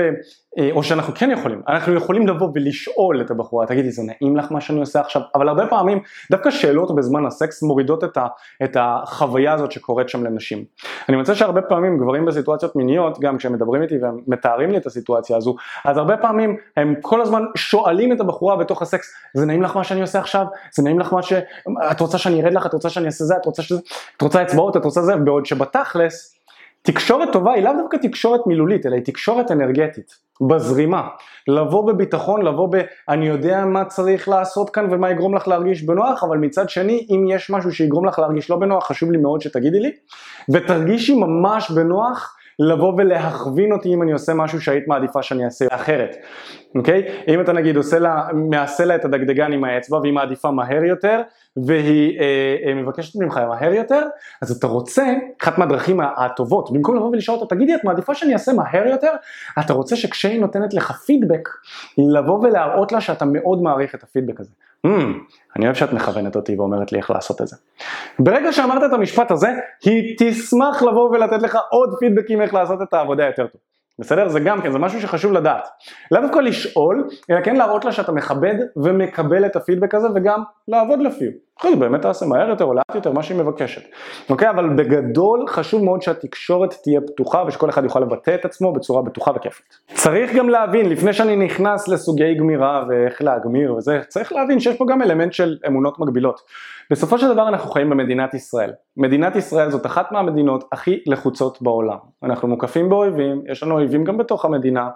אה, 0.60 0.70
או 0.72 0.84
שאנחנו 0.84 1.14
כן 1.16 1.32
יכולים, 1.32 1.62
אנחנו 1.68 1.94
יכולים 1.94 2.28
לבוא 2.28 2.50
ולשאול 2.56 3.22
את 3.22 3.32
הבחורה, 3.32 3.66
תגידי 3.66 3.92
זה 3.92 4.02
נעים 4.04 4.38
לך 4.38 4.52
מה 4.52 4.62
שאני 4.62 4.80
עושה 4.80 5.00
עכשיו, 5.00 5.22
אבל 5.36 5.50
הרבה 5.50 5.68
פעמים 5.68 6.00
דווקא 6.32 6.52
שאלות 6.52 6.96
בזמן 6.96 7.26
הסקס 7.26 7.64
מורידות 7.64 8.04
את, 8.12 8.18
ה, 8.18 8.28
את 8.64 8.78
החוויה 8.80 9.54
הזאת 9.54 9.72
שקורית 9.72 10.10
שם 10.10 10.24
לנשים. 10.24 10.64
אני 11.10 11.18
מוצא 11.18 11.34
שהרבה 11.34 11.62
פעמים 11.62 11.98
גברים 11.98 12.26
בסיטואציות 12.26 12.76
מיניות, 12.76 13.20
גם 13.20 13.38
כשהם 13.38 13.54
מדברים 13.54 13.82
איתי 13.82 13.98
והם 14.02 14.20
מתארים 14.28 14.72
לי 14.72 14.78
את 14.78 14.86
הסיטואציה 14.86 15.38
הזו, 15.38 15.56
אז 15.86 15.98
הרבה 15.98 16.18
פעמים 16.18 16.58
הם 16.78 16.96
כל 17.02 17.22
הזמן 17.22 17.44
שואלים 17.56 18.12
את 18.12 18.20
הבחורה 18.20 18.56
בתוך 18.56 18.82
הסקס, 18.82 19.14
זה 19.34 19.46
נעים 19.46 19.62
לך 19.62 19.76
מה 19.76 19.84
שאני 19.84 20.02
עושה 20.02 20.20
עכשיו? 20.20 20.46
זה 20.74 20.84
נעים 20.84 21.00
לך 21.00 21.14
מה 21.14 21.22
ש... 21.22 21.34
את 21.92 22.00
רוצה 22.00 22.18
שאני 22.18 22.44
ארד 22.44 22.54
לך? 22.54 22.66
את 22.66 22.74
רוצה 22.74 22.90
שאני 22.90 23.06
אעשה 23.06 23.24
זה? 23.24 23.36
את 23.38 23.46
רוצה 23.46 23.62
שזה? 23.62 23.82
את 24.18 24.22
רוצה 24.22 24.42
אצבעות? 24.42 24.78
את 24.78 24.86
רוצה 24.86 25.02
זה? 25.02 25.16
בעוד 25.16 25.46
שבתכלס 25.46 26.41
תקשורת 26.82 27.30
טובה 27.32 27.54
היא 27.54 27.64
לאו 27.64 27.74
דווקא 27.82 27.98
תקשורת 27.98 28.48
מילולית, 28.48 28.86
אלא 28.86 28.96
היא 28.96 29.04
תקשורת 29.06 29.52
אנרגטית, 29.52 30.12
בזרימה. 30.50 31.08
לבוא 31.48 31.88
בביטחון, 31.88 32.42
לבוא 32.42 32.68
ב... 32.72 32.82
אני 33.10 33.28
יודע 33.28 33.66
מה 33.66 33.86
צריך 33.86 34.30
לעשות 34.30 34.70
כאן 34.70 34.88
ומה 34.92 35.12
יגרום 35.12 35.36
לך 35.36 35.48
להרגיש 35.48 35.84
בנוח, 35.84 36.24
אבל 36.24 36.38
מצד 36.38 36.70
שני, 36.70 37.08
אם 37.10 37.26
יש 37.30 37.50
משהו 37.50 37.72
שיגרום 37.72 38.06
לך 38.06 38.20
להרגיש 38.20 38.50
לא 38.50 38.56
בנוח, 38.56 38.88
חשוב 38.88 39.12
לי 39.12 39.18
מאוד 39.18 39.42
שתגידי 39.42 39.80
לי, 39.80 39.92
ותרגישי 40.54 41.16
ממש 41.16 41.72
בנוח 41.72 42.36
לבוא 42.60 42.94
ולהכווין 42.98 43.72
אותי 43.72 43.94
אם 43.94 44.02
אני 44.02 44.12
עושה 44.12 44.34
משהו 44.34 44.62
שהיית 44.62 44.88
מעדיפה 44.88 45.24
שאני 45.24 45.46
אעשה 45.46 45.66
אחרת, 45.70 46.16
אוקיי? 46.76 47.04
אם 47.28 47.42
אתה 47.42 47.54
נגיד 47.54 47.78
עושה 47.78 48.00
לה, 48.00 48.28
מעשה 48.34 48.86
לה 48.86 48.96
את 48.96 49.06
הדגדגן 49.06 49.54
עם 49.54 49.64
האצבע 49.64 49.98
והיא 49.98 50.14
מעדיפה 50.14 50.52
מהר 50.52 50.84
יותר 50.84 51.22
והיא 51.58 52.20
אה, 52.20 52.56
אה, 52.66 52.74
מבקשת 52.74 53.22
ממך 53.22 53.38
מהר 53.38 53.74
יותר, 53.74 54.02
אז 54.42 54.52
אתה 54.52 54.68
רוצה, 54.68 55.14
אחת 55.42 55.58
מהדרכים 55.58 56.00
הטובות, 56.18 56.72
במקום 56.72 56.96
לבוא 56.96 57.10
ולשאול 57.10 57.40
אותה, 57.40 57.56
תגידי 57.56 57.76
את 57.76 57.84
מעדיפה 57.84 58.16
שאני 58.16 58.34
אעשה 58.34 58.54
מהר 58.54 58.88
יותר, 58.88 59.12
אתה 59.60 59.74
רוצה 59.74 59.96
שכשהיא 59.96 60.42
נותנת 60.42 60.74
לך 60.74 60.92
פידבק, 60.92 61.50
לבוא 61.98 62.40
ולהראות 62.40 62.92
לה 62.92 63.02
שאתה 63.02 63.26
מאוד 63.26 63.62
מעריך 63.62 63.96
את 63.96 64.04
הפידבק 64.04 64.40
הזה. 64.40 64.52
Mm, 64.88 64.90
אני 65.56 65.66
אוהב 65.66 65.76
שאת 65.76 65.94
מכוונת 65.94 66.36
אותי 66.36 66.56
ואומרת 66.56 66.92
לי 66.92 66.98
איך 66.98 67.12
לעשות 67.12 67.42
את 67.42 67.48
זה. 67.48 67.56
ברגע 68.20 68.52
שאמרת 68.52 68.84
את 68.84 68.94
המשפט 68.94 69.32
הזה, 69.32 69.50
היא 69.86 70.16
תשמח 70.20 70.84
לבוא 70.84 71.10
ולתת 71.10 71.42
לך 71.42 71.58
עוד 71.72 71.96
פידבקים 72.00 72.42
איך 72.42 72.54
לעשות 72.54 72.82
את 72.82 72.94
העבודה 72.94 73.26
יותר 73.26 73.48
טוב. 73.48 73.62
בסדר? 74.00 74.28
זה 74.28 74.40
גם 74.40 74.62
כן, 74.62 74.72
זה 74.72 74.80
משהו 74.80 75.02
שחשוב 75.02 75.32
לדעת. 75.32 75.68
לאו 76.12 76.22
דווקא 76.22 76.40
לשאול, 76.40 77.08
אלא 77.30 77.42
כן 77.42 77.56
להראות 77.56 77.86
לה 77.86 77.92
שאתה 77.92 78.12
מכבד 78.12 78.56
ומקבל 78.76 79.46
את 79.46 79.56
הפידבק 79.56 79.96
הזה 79.96 80.08
וגם 80.16 80.44
לעבוד 80.68 81.00
לפיו. 81.02 81.32
אחרי 81.62 81.72
זה 81.72 81.78
באמת 81.78 82.02
תעשה 82.02 82.26
מהר 82.26 82.50
יותר 82.50 82.66
או 82.66 82.74
לאט 82.74 82.96
יותר, 82.96 83.12
מה 83.12 83.24
שהיא 83.24 83.38
מבקשת. 83.38 83.82
אוקיי? 84.30 84.50
אבל 84.50 84.70
בגדול 84.70 85.48
חשוב 85.48 85.84
מאוד 85.84 86.02
שהתקשורת 86.02 86.74
תהיה 86.84 87.02
פתוחה 87.02 87.44
ושכל 87.48 87.70
אחד 87.70 87.84
יוכל 87.84 88.00
לבטא 88.00 88.36
את 88.36 88.46
עצמו 88.46 88.74
בצורה 88.74 89.02
בטוחה 89.02 89.32
וכיפית. 89.36 89.78
צריך 89.94 90.36
גם 90.36 90.50
להבין, 90.50 90.90
לפני 90.90 91.14
שאני 91.14 91.36
נכנס 91.36 91.88
לסוגי 91.88 92.36
גמירה 92.36 92.84
ואיך 92.90 93.22
להגמיר 93.22 93.76
וזה, 93.76 94.00
צריך 94.08 94.34
להבין 94.34 94.60
שיש 94.60 94.78
פה 94.78 94.86
גם 94.90 95.02
אלמנט 95.02 95.34
של 95.34 95.58
אמונות 95.68 96.00
מגבילות. 96.00 96.42
בסופו 96.92 97.18
של 97.18 97.34
דבר 97.34 97.48
אנחנו 97.48 97.72
חיים 97.72 97.90
במדינת 97.90 98.34
ישראל. 98.34 98.72
מדינת 98.98 99.36
ישראל 99.36 99.72
זאת 99.72 99.86
אחת 99.86 100.12
מהמדינות 100.12 100.64
הכי 100.72 101.00
לחוצות 101.06 101.62
בעולם. 101.62 101.98
אנחנו 102.24 102.48
מוקפים 102.48 102.90
באויבים, 102.90 103.42
יש 103.52 103.64
לנו 103.64 103.76
אויבים 103.76 104.04
גם 104.04 104.18
בתוך 104.18 104.46
המדינה, 104.46 104.90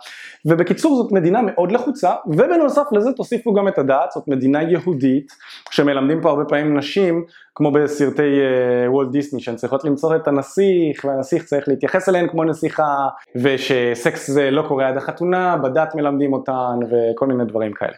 ובקיצור 0.46 0.96
זאת 0.96 1.12
מדינה 1.12 1.42
מאוד 1.42 1.72
לחוצה, 1.72 2.14
ובנוסף 2.28 2.84
לזה 2.92 3.12
תוסיפו 3.14 3.54
גם 3.54 3.68
את 3.68 3.78
הדעת, 3.78 4.12
זאת 4.12 4.28
מדינה 4.28 4.64
יהודית, 4.64 5.28
שמלמדים 5.70 6.22
פה 6.22 6.30
הרבה 6.30 6.44
פעמים 6.56 6.78
נשים, 6.78 7.24
כמו 7.56 7.72
בסרטי 7.72 8.40
וולט 8.88 9.10
דיסני, 9.12 9.42
שהן 9.42 9.56
צריכות 9.56 9.84
למצוא 9.84 10.16
את 10.16 10.28
הנסיך, 10.28 11.06
והנסיך 11.06 11.44
צריך 11.44 11.68
להתייחס 11.68 12.10
אליהן 12.10 12.28
כמו 12.28 12.44
נסיכה, 12.44 13.08
ושסקס 13.36 14.32
זה 14.32 14.52
לא 14.52 14.62
קורה 14.68 14.88
עד 14.88 14.98
החתונה, 14.98 15.58
בדת 15.58 15.96
מלמדים 15.96 16.34
אותן, 16.34 16.80
וכל 16.90 17.28
מיני 17.28 17.46
דברים 17.46 17.74
כאלה. 17.74 17.94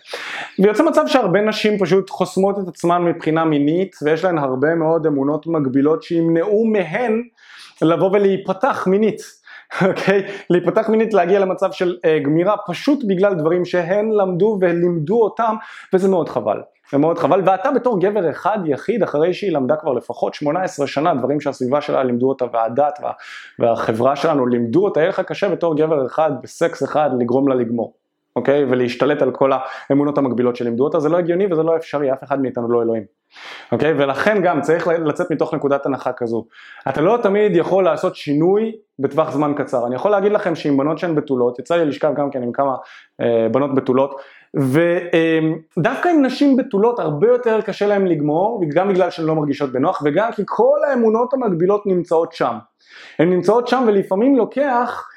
ויוצא 0.59 0.83
מצב 0.83 1.03
שהרבה 1.07 1.41
נשים 1.41 1.79
פשוט 1.79 2.09
חוסמות 2.09 2.59
את 2.59 2.67
עצמן 2.67 3.05
מבחינה 3.05 3.45
מינית, 3.45 3.95
ויש 4.03 4.23
להן 4.23 4.37
הרבה 4.37 4.75
מאוד 4.75 5.05
אמונות 5.05 5.47
מגבילות 5.47 6.03
שימנעו 6.03 6.65
מהן 6.65 7.21
לבוא 7.81 8.09
ולהיפתח 8.11 8.87
מינית. 8.87 9.21
אוקיי? 9.87 10.19
Okay? 10.19 10.31
להיפתח 10.49 10.89
מינית 10.89 11.13
להגיע 11.13 11.39
למצב 11.39 11.71
של 11.71 11.95
uh, 11.95 12.23
גמירה 12.23 12.55
פשוט 12.67 13.03
בגלל 13.07 13.33
דברים 13.33 13.65
שהן 13.65 14.11
למדו 14.11 14.57
ולימדו 14.61 15.21
אותם 15.21 15.55
וזה 15.93 16.07
מאוד 16.09 16.29
חבל. 16.29 16.57
זה 16.91 16.98
מאוד 16.98 17.17
חבל, 17.17 17.41
ואתה 17.46 17.72
בתור 17.72 18.00
גבר 18.00 18.29
אחד 18.29 18.58
יחיד 18.65 19.03
אחרי 19.03 19.34
שהיא 19.34 19.51
למדה 19.51 19.75
כבר 19.75 19.94
לפחות 19.94 20.34
18 20.34 20.88
שנה 20.88 21.15
דברים 21.15 21.41
שהסביבה 21.41 21.82
שלה 21.82 22.03
לימדו 22.03 22.29
אותה 22.29 22.46
והדת 22.53 23.00
וה, 23.03 23.12
והחברה 23.60 24.15
שלנו 24.15 24.46
לימדו 24.46 24.86
אותה, 24.86 25.00
יהיה 25.00 25.10
לך 25.10 25.20
קשה 25.20 25.50
בתור 25.50 25.77
גבר 25.77 26.06
אחד 26.06 26.32
בסקס 26.44 26.84
אחד 26.84 27.10
לגרום 27.20 27.48
לה 27.48 27.56
לגמור. 27.56 27.94
אוקיי? 28.38 28.65
ולהשתלט 28.70 29.22
על 29.22 29.32
כל 29.32 29.51
האמונות 29.89 30.17
המקבילות 30.17 30.56
שלימדו 30.56 30.84
אותה, 30.84 31.00
זה 31.00 31.10
לא 31.10 31.17
הגיוני 31.17 31.46
וזה 31.51 31.63
לא 31.63 31.75
אפשרי, 31.75 32.13
אף 32.13 32.24
אחד 32.24 32.41
מאיתנו 32.41 32.72
לא 32.72 32.82
אלוהים. 32.82 33.03
אוקיי? 33.72 33.94
ולכן 33.94 34.41
גם 34.44 34.62
צריך 34.62 34.88
לצאת 34.88 35.32
מתוך 35.32 35.53
נקודת 35.53 35.86
הנחה 35.86 36.12
כזו. 36.13 36.46
אתה 36.89 37.01
לא 37.01 37.17
תמיד 37.24 37.56
יכול 37.56 37.84
לעשות 37.84 38.15
שינוי 38.15 38.72
בטווח 39.00 39.32
זמן 39.32 39.53
קצר. 39.58 39.88
אני 39.88 39.96
יכול 39.96 40.12
להגיד 40.12 40.32
לכם 40.32 40.56
שעם 40.56 40.77
בנות 40.77 40.98
שהן 40.98 41.15
בתולות, 41.15 41.60
יצא 41.60 41.75
לי 41.75 41.86
לשכב 41.86 42.13
גם 42.15 42.29
כן 42.32 42.44
עם 42.44 42.51
כמה 42.51 42.75
אה, 43.22 43.48
בנות 43.51 43.75
בתולות, 43.75 44.22
ודווקא 44.56 46.10
עם 46.10 46.25
נשים 46.25 46.58
בתולות 46.58 47.00
הרבה 47.00 47.27
יותר 47.27 47.62
קשה 47.62 47.88
להן 47.88 48.08
לגמור, 48.08 48.62
גם 48.74 48.89
בגלל 48.89 49.10
שהן 49.10 49.25
לא 49.25 49.36
מרגישות 49.36 49.72
בנוח 49.72 50.01
וגם 50.06 50.32
כי 50.32 50.42
כל 50.46 50.77
האמונות 50.89 51.34
המקבילות 51.34 51.86
נמצאות 51.86 52.34
שם. 52.34 52.56
הן 53.20 53.30
נמצאות 53.30 53.68
שם 53.68 53.84
ולפעמים 53.88 54.36
לוקח 54.36 55.08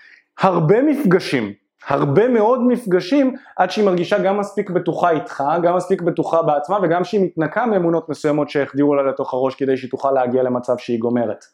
הרבה 0.40 0.82
מפגשים 0.82 1.52
הרבה 1.88 2.28
מאוד 2.28 2.60
מפגשים 2.66 3.34
עד 3.56 3.70
שהיא 3.70 3.84
מרגישה 3.84 4.18
גם 4.18 4.38
מספיק 4.38 4.70
בטוחה 4.70 5.10
איתך, 5.10 5.44
גם 5.62 5.76
מספיק 5.76 6.02
בטוחה 6.02 6.42
בעצמה 6.42 6.78
וגם 6.82 7.04
שהיא 7.04 7.24
מתנקה 7.24 7.66
מאמונות 7.66 8.08
מסוימות 8.08 8.50
שהחדירו 8.50 8.94
לה 8.94 9.02
לתוך 9.02 9.34
הראש 9.34 9.54
כדי 9.54 9.76
שהיא 9.76 9.90
תוכל 9.90 10.10
להגיע 10.10 10.42
למצב 10.42 10.78
שהיא 10.78 10.98
גומרת. 10.98 11.44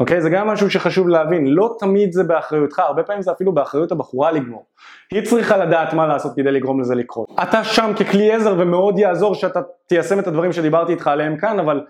אוקיי? 0.00 0.20
זה 0.20 0.30
גם 0.30 0.46
משהו 0.46 0.70
שחשוב 0.70 1.08
להבין, 1.08 1.46
לא 1.46 1.76
תמיד 1.78 2.12
זה 2.12 2.24
באחריותך, 2.24 2.78
הרבה 2.78 3.02
פעמים 3.02 3.22
זה 3.22 3.32
אפילו 3.32 3.54
באחריות 3.54 3.92
הבחורה 3.92 4.32
לגמור. 4.32 4.64
היא 5.10 5.24
צריכה 5.24 5.56
לדעת 5.56 5.92
מה 5.92 6.06
לעשות 6.06 6.32
כדי 6.36 6.52
לגרום 6.52 6.80
לזה 6.80 6.94
לקרות. 6.94 7.28
אתה 7.42 7.64
שם 7.64 7.92
ככלי 8.00 8.32
עזר 8.32 8.54
ומאוד 8.58 8.98
יעזור 8.98 9.34
שאתה 9.34 9.60
תיישם 9.86 10.18
את 10.18 10.26
הדברים 10.26 10.52
שדיברתי 10.52 10.92
איתך 10.92 11.06
עליהם 11.06 11.36
כאן, 11.36 11.58
אבל 11.58 11.80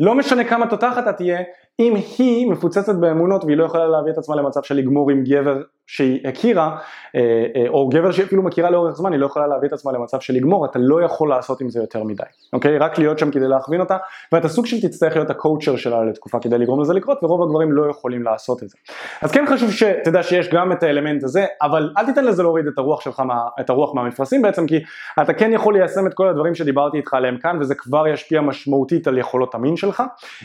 לא 0.00 0.14
משנה 0.14 0.44
כמה 0.44 0.66
תותחת 0.66 1.02
אתה 1.02 1.12
תהיה, 1.12 1.38
אם 1.80 1.94
היא 2.18 2.50
מפוצצת 2.50 2.94
באמונות 2.94 3.44
והיא 3.44 3.56
לא 3.56 3.64
יכולה 3.64 3.86
להביא 3.86 4.12
את 4.12 4.18
עצמה 4.18 4.36
למצב 4.36 4.62
של 4.62 4.74
לגמור 4.74 5.10
עם 5.10 5.24
גבר 5.24 5.62
שהיא 5.88 6.28
הכירה, 6.28 6.76
אה, 7.14 7.20
אה, 7.56 7.68
או 7.68 7.88
גבר 7.88 8.12
שהיא 8.12 8.26
אפילו 8.26 8.42
מכירה 8.42 8.70
לאורך 8.70 8.96
זמן, 8.96 9.12
היא 9.12 9.20
לא 9.20 9.26
יכולה 9.26 9.46
להביא 9.46 9.68
את 9.68 9.72
עצמה 9.72 9.92
למצב 9.92 10.20
של 10.20 10.34
לגמור, 10.34 10.64
אתה 10.64 10.78
לא 10.78 11.02
יכול 11.02 11.28
לעשות 11.28 11.60
עם 11.60 11.70
זה 11.70 11.80
יותר 11.80 12.04
מדי, 12.04 12.22
אוקיי? 12.52 12.78
רק 12.78 12.98
להיות 12.98 13.18
שם 13.18 13.30
כדי 13.30 13.48
להכווין 13.48 13.80
אותה, 13.80 13.96
ואתה 14.32 14.48
סוג 14.48 14.66
של 14.66 14.80
תצטרך 14.80 15.16
להיות 15.16 15.30
הקואוצ'ר 15.30 15.76
שלה 15.76 16.04
לתקופה 16.04 16.38
כדי 16.38 16.58
לגרום 16.58 16.80
לזה 16.80 16.94
לקרות, 16.94 17.24
ורוב 17.24 17.42
הגברים 17.42 17.72
לא 17.72 17.90
יכולים 17.90 18.22
לעשות 18.22 18.62
את 18.62 18.68
זה. 18.68 18.76
אז 19.22 19.32
כן 19.32 19.44
חשוב 19.48 19.70
שתדע 19.70 20.22
שיש 20.22 20.48
גם 20.48 20.72
את 20.72 20.82
האלמנט 20.82 21.24
הזה, 21.24 21.46
אבל 21.62 21.90
אל 21.98 22.06
תיתן 22.06 22.24
לזה 22.24 22.42
להוריד 22.42 22.66
את 22.66 22.78
הרוח 22.78 23.00
שלך, 23.00 23.22
את 23.60 23.70
הרוח 23.70 23.94
מהמפרשים 23.94 24.42
בעצם, 24.42 24.66
כי 24.66 24.80
אתה 25.22 25.32
כן 25.32 25.52
יכול 25.52 25.74
ליישם 25.74 26.06
את 26.06 26.14
כל 26.14 26.28
הדברים 26.28 26.54
שדיברתי 26.54 26.96
איתך 26.96 27.14
עליהם 27.14 27.38
כאן, 27.38 27.56
וזה 27.60 27.74
כבר 27.74 28.08
ישפיע 28.08 28.40
משמעותית 28.40 29.06
על 29.06 29.18
יכולות 29.18 29.54
המין 29.54 29.76
שלך, 29.76 30.02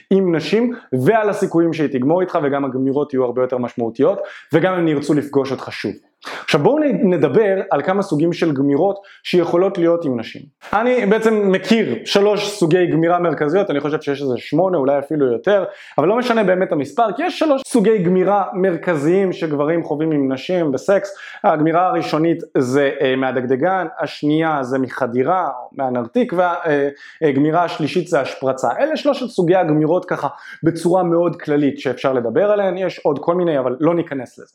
עם 0.09 0.35
נשים, 0.35 0.73
ועל 1.05 1.22
הסיכויים 1.29 1.73
שהיא 1.73 1.87
תגמור 1.87 2.21
איתך, 2.21 2.37
וגם 2.43 2.65
הגמירות 2.65 3.13
יהיו 3.13 3.23
הרבה 3.23 3.41
יותר 3.41 3.57
משמעותיות, 3.57 4.19
וגם 4.53 4.73
הם 4.73 4.87
ירצו 4.87 5.13
לפגוש 5.13 5.51
אותך 5.51 5.67
שוב. 5.71 5.91
עכשיו 6.43 6.59
בואו 6.59 6.77
נדבר 7.03 7.61
על 7.71 7.81
כמה 7.81 8.01
סוגים 8.01 8.33
של 8.33 8.51
גמירות 8.53 8.99
שיכולות 9.23 9.77
להיות 9.77 10.05
עם 10.05 10.19
נשים. 10.19 10.41
אני 10.73 11.05
בעצם 11.05 11.51
מכיר 11.51 11.95
שלוש 12.05 12.49
סוגי 12.49 12.87
גמירה 12.87 13.19
מרכזיות, 13.19 13.69
אני 13.69 13.79
חושב 13.79 14.01
שיש 14.01 14.21
איזה 14.21 14.37
שמונה, 14.37 14.77
אולי 14.77 14.99
אפילו 14.99 15.31
יותר, 15.31 15.63
אבל 15.97 16.07
לא 16.07 16.17
משנה 16.17 16.43
באמת 16.43 16.71
המספר, 16.71 17.11
כי 17.15 17.23
יש 17.23 17.39
שלוש 17.39 17.61
סוגי 17.67 17.97
גמירה 17.97 18.43
מרכזיים 18.53 19.33
שגברים 19.33 19.83
חווים 19.83 20.11
עם 20.11 20.31
נשים 20.31 20.71
בסקס. 20.71 21.15
הגמירה 21.43 21.87
הראשונית 21.87 22.43
זה 22.57 22.91
אה, 23.01 23.15
מהדגדגן, 23.15 23.87
השנייה 23.99 24.63
זה 24.63 24.79
מחדירה, 24.79 25.49
מהנרתיק, 25.71 26.33
והגמירה 26.33 27.59
אה, 27.59 27.65
השלישית 27.65 28.07
זה 28.07 28.21
השפרצה. 28.21 28.67
אלה 28.79 28.97
שלושת 28.97 29.27
סוגי 29.27 29.55
הגמירות 29.55 30.05
ככה 30.05 30.27
בצורה 30.63 31.03
מאוד 31.03 31.41
כללית 31.41 31.79
שאפשר 31.79 32.13
לדבר 32.13 32.51
עליהן, 32.51 32.77
יש 32.77 32.99
עוד 32.99 33.19
כל 33.19 33.35
מיני 33.35 33.59
אבל 33.59 33.75
לא 33.79 33.95
ניכנס 33.95 34.39
לזה. 34.39 34.53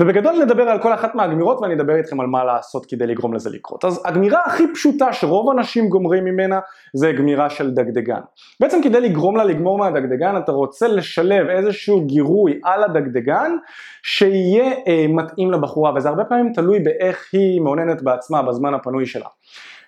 ובגדול 0.00 0.42
נדבר 0.42 0.62
על 0.62 0.82
כל 0.82 0.92
אחת 1.00 1.14
מהגמירות 1.14 1.60
ואני 1.60 1.74
אדבר 1.74 1.94
איתכם 1.94 2.20
על 2.20 2.26
מה 2.26 2.44
לעשות 2.44 2.86
כדי 2.86 3.06
לגרום 3.06 3.34
לזה 3.34 3.50
לקרות. 3.50 3.84
אז 3.84 4.02
הגמירה 4.04 4.40
הכי 4.46 4.64
פשוטה 4.74 5.12
שרוב 5.12 5.48
האנשים 5.48 5.88
גומרים 5.88 6.24
ממנה 6.24 6.60
זה 6.94 7.12
גמירה 7.12 7.50
של 7.50 7.70
דגדגן. 7.70 8.20
בעצם 8.60 8.80
כדי 8.82 9.00
לגרום 9.00 9.36
לה 9.36 9.44
לגמור 9.44 9.78
מהדגדגן 9.78 10.36
אתה 10.36 10.52
רוצה 10.52 10.88
לשלב 10.88 11.48
איזשהו 11.48 12.06
גירוי 12.06 12.60
על 12.64 12.84
הדגדגן 12.84 13.56
שיהיה 14.02 14.72
אה, 14.86 15.06
מתאים 15.08 15.50
לבחורה 15.50 15.92
וזה 15.96 16.08
הרבה 16.08 16.24
פעמים 16.24 16.52
תלוי 16.52 16.80
באיך 16.80 17.28
היא 17.32 17.60
מעוננת 17.60 18.02
בעצמה 18.02 18.42
בזמן 18.42 18.74
הפנוי 18.74 19.06
שלה. 19.06 19.26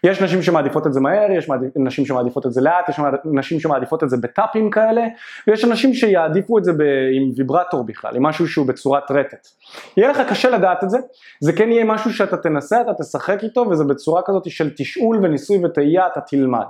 יש 0.04 0.22
נשים 0.22 0.42
שמעדיפות 0.42 0.86
את 0.86 0.92
זה 0.92 1.00
מהר, 1.00 1.30
יש 1.30 1.48
נשים 1.76 2.06
שמעדיפות 2.06 2.46
את 2.46 2.52
זה 2.52 2.60
לאט, 2.60 2.88
יש 2.88 3.00
נשים 3.24 3.60
שמעדיפות 3.60 4.04
את 4.04 4.10
זה 4.10 4.16
בטאפים 4.16 4.70
כאלה, 4.70 5.02
ויש 5.46 5.64
אנשים 5.64 5.94
שיעדיפו 5.94 6.58
את 6.58 6.64
זה 6.64 6.72
ב, 6.72 6.82
עם 7.16 7.30
ויברטור 7.36 7.84
בכלל, 7.84 8.16
עם 8.16 8.22
משהו 8.22 8.48
שהוא 8.48 8.66
בצורת 8.66 9.10
רטט. 9.10 9.48
יהיה 9.96 10.10
לך 10.10 10.22
קשה 10.28 10.50
לדעת 10.50 10.84
את 10.84 10.90
זה, 10.90 10.98
זה 11.40 11.52
כן 11.52 11.72
יהיה 11.72 11.84
משהו 11.84 12.12
שאתה 12.12 12.36
תנסה, 12.36 12.80
אתה 12.80 12.92
תשחק 13.00 13.38
איתו, 13.42 13.60
וזה 13.60 13.84
בצורה 13.84 14.22
כזאת 14.24 14.50
של 14.50 14.70
תשאול 14.76 15.18
וניסוי 15.22 15.64
וטעייה, 15.64 16.06
אתה 16.06 16.20
תלמד. 16.20 16.66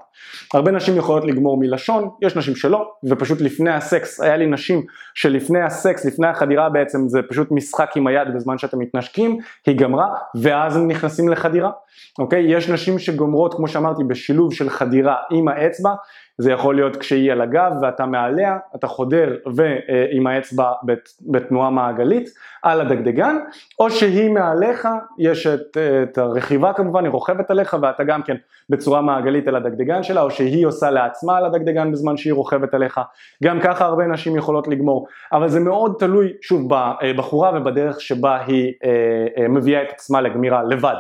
הרבה 0.55 0.71
נשים 0.71 0.97
יכולות 0.97 1.25
לגמור 1.25 1.57
מלשון, 1.61 2.11
יש 2.23 2.37
נשים 2.37 2.57
שלא, 2.57 2.93
ופשוט 3.05 3.41
לפני 3.41 3.71
הסקס, 3.71 4.21
היה 4.21 4.37
לי 4.37 4.47
נשים 4.47 4.83
שלפני 5.15 5.63
הסקס, 5.63 6.05
לפני 6.05 6.27
החדירה 6.27 6.71
בעצם, 6.71 7.09
זה 7.09 7.21
פשוט 7.29 7.49
משחק 7.51 7.97
עם 7.97 8.07
היד 8.07 8.35
בזמן 8.35 8.59
שאתם 8.59 8.79
מתנשקים, 8.79 9.39
היא 9.67 9.79
גמרה, 9.79 10.09
ואז 10.35 10.77
הם 10.77 10.89
נכנסים 10.89 11.29
לחדירה. 11.29 11.71
אוקיי? 12.19 12.57
יש 12.57 12.69
נשים 12.69 12.99
שגומרות, 13.23 13.55
כמו 13.55 13.69
שאמרתי, 13.69 14.05
בשילוב 14.05 14.55
של 14.55 14.71
חדירה 14.71 15.17
עם 15.31 15.49
האצבע, 15.49 15.95
זה 16.39 16.53
יכול 16.53 16.75
להיות 16.75 16.97
כשהיא 16.97 17.33
על 17.33 17.41
הגב 17.41 17.73
ואתה 17.83 18.07
מעליה, 18.07 18.59
אתה 18.77 18.87
חודר 18.87 19.37
ועם 19.57 20.27
האצבע 20.27 20.73
בתנועה 21.21 21.71
מעגלית 21.71 22.29
על 22.63 22.81
הדגדגן, 22.81 23.37
או 23.79 23.91
שהיא 23.91 24.31
מעליך, 24.31 24.89
יש 25.19 25.47
את, 25.47 25.77
את 26.03 26.19
הרכיבה 26.19 26.73
כמובן, 26.73 27.05
היא 27.05 27.11
רוכבת 27.11 27.51
עליך 27.51 27.77
ואתה 27.83 28.05
גם 28.05 28.23
כן 28.23 28.37
בצורה 28.71 29.01
מעגלית 29.01 29.49
על 29.49 29.57
הדגדגן 29.57 30.03
שלה, 30.03 30.23
או 30.23 30.31
שהיא 30.31 30.67
עושה 30.67 30.91
לעצמה 30.91 31.37
על 31.37 31.45
הדגדגן 31.45 31.93
בזמן 31.93 32.17
שהיא 32.17 32.33
רוכבת 32.33 32.75
עליך, 32.75 33.01
גם 33.45 33.61
ככה 33.61 33.85
הרבה 33.85 34.07
נשים 34.07 34.37
יכולות 34.37 34.69
לגמור, 34.69 35.07
אבל 35.33 35.49
זה 35.49 35.61
מאוד 35.61 35.97
תלוי 35.99 36.33
שוב 36.43 36.69
בבחורה 36.71 37.53
ובדרך 37.55 38.01
שבה 38.01 38.39
היא 38.47 38.73
אה, 38.85 39.43
אה, 39.43 39.49
מביאה 39.49 39.83
את 39.83 39.91
עצמה 39.91 40.21
לגמירה 40.21 40.63
לבד. 40.63 40.97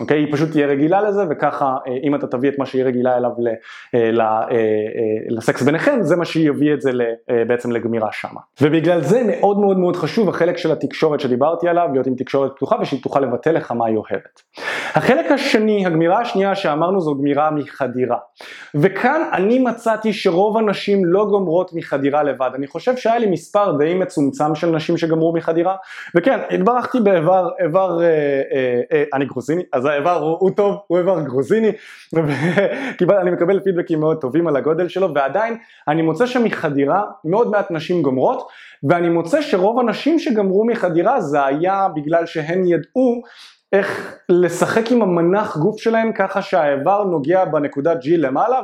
אוקיי? 0.00 0.18
היא 0.18 0.32
פשוט 0.32 0.50
תהיה 0.50 0.66
רגילה 0.66 1.02
לזה 1.02 1.22
וככה 1.30 1.76
אה, 1.86 1.92
אם 2.02 2.14
אתה 2.14 2.26
תביא 2.26 2.48
את 2.48 2.58
מה 2.58 2.66
שהיא 2.66 2.84
רגילה 2.84 3.16
אליו 3.16 3.30
אה, 3.94 4.10
אה, 4.20 4.58
לסקס 5.28 5.62
ביניכם 5.62 5.98
זה 6.02 6.16
מה 6.16 6.24
שיביא 6.24 6.74
את 6.74 6.80
זה 6.80 6.90
בעצם 7.48 7.72
לגמירה 7.72 8.08
שמה. 8.12 8.40
ובגלל 8.60 9.00
זה 9.00 9.22
מאוד 9.26 9.58
מאוד 9.58 9.78
מאוד 9.78 9.96
חשוב 9.96 10.28
החלק 10.28 10.56
של 10.56 10.72
התקשורת 10.72 11.20
שדיברתי 11.20 11.68
עליו 11.68 11.88
להיות 11.92 12.06
עם 12.06 12.14
תקשורת 12.14 12.52
פתוחה 12.56 12.76
ושהיא 12.80 13.02
תוכל 13.02 13.20
לבטא 13.20 13.48
לך 13.48 13.72
מה 13.72 13.86
היא 13.86 13.96
אוהבת. 13.96 14.42
החלק 14.94 15.32
השני, 15.32 15.86
הגמירה 15.86 16.20
השנייה 16.20 16.54
שאמרנו 16.54 17.00
זו 17.00 17.14
גמירה 17.14 17.50
מחדירה. 17.50 18.18
וכאן 18.74 19.20
אני 19.32 19.58
מצאתי 19.58 20.12
שרוב 20.12 20.56
הנשים 20.56 21.04
לא 21.04 21.26
גומרות 21.30 21.70
מחדירה 21.74 22.22
לבד. 22.22 22.50
אני 22.54 22.66
חושב 22.66 22.96
שהיה 22.96 23.18
לי 23.18 23.26
מספר 23.26 23.76
די 23.76 23.94
מצומצם 23.94 24.54
של 24.54 24.70
נשים 24.70 24.96
שגמרו 24.96 25.32
מחדירה, 25.32 25.76
וכן, 26.16 26.40
התברכתי 26.50 27.00
באיבר, 27.00 27.48
איבר, 27.64 28.02
אה, 28.02 28.06
אה, 28.06 28.80
אה, 28.92 29.04
אני 29.14 29.24
גרוזיני, 29.24 29.62
אז 29.72 29.86
האיבר 29.90 30.36
הוא, 30.40 30.50
טוב, 30.50 30.76
הוא 30.86 30.98
איבר 30.98 31.20
גרוזיני, 31.20 31.72
ואני 33.08 33.30
מקבל 33.30 33.60
פידבקים 33.60 34.00
מאוד 34.00 34.20
טובים 34.20 34.46
על 34.46 34.56
הגודל 34.56 34.88
שלו, 34.88 35.14
ועדיין 35.14 35.56
אני 35.88 36.02
מוצא 36.02 36.26
שמחדירה 36.26 37.02
מאוד 37.24 37.50
מעט 37.50 37.70
נשים 37.70 38.02
גומרות, 38.02 38.48
ואני 38.82 39.08
מוצא 39.08 39.42
שרוב 39.42 39.80
הנשים 39.80 40.18
שגמרו 40.18 40.64
מחדירה 40.64 41.20
זה 41.20 41.44
היה 41.44 41.88
בגלל 41.94 42.26
שהן 42.26 42.66
ידעו 42.66 43.22
איך 43.72 44.16
לשחק 44.28 44.90
עם 44.90 45.02
המנח 45.02 45.56
גוף 45.56 45.80
שלהם 45.80 46.12
ככה 46.12 46.42
שהאיבר 46.42 47.04
נוגע 47.04 47.44
בנקודת 47.44 47.96
G 48.02 48.08
למעלה 48.16 48.60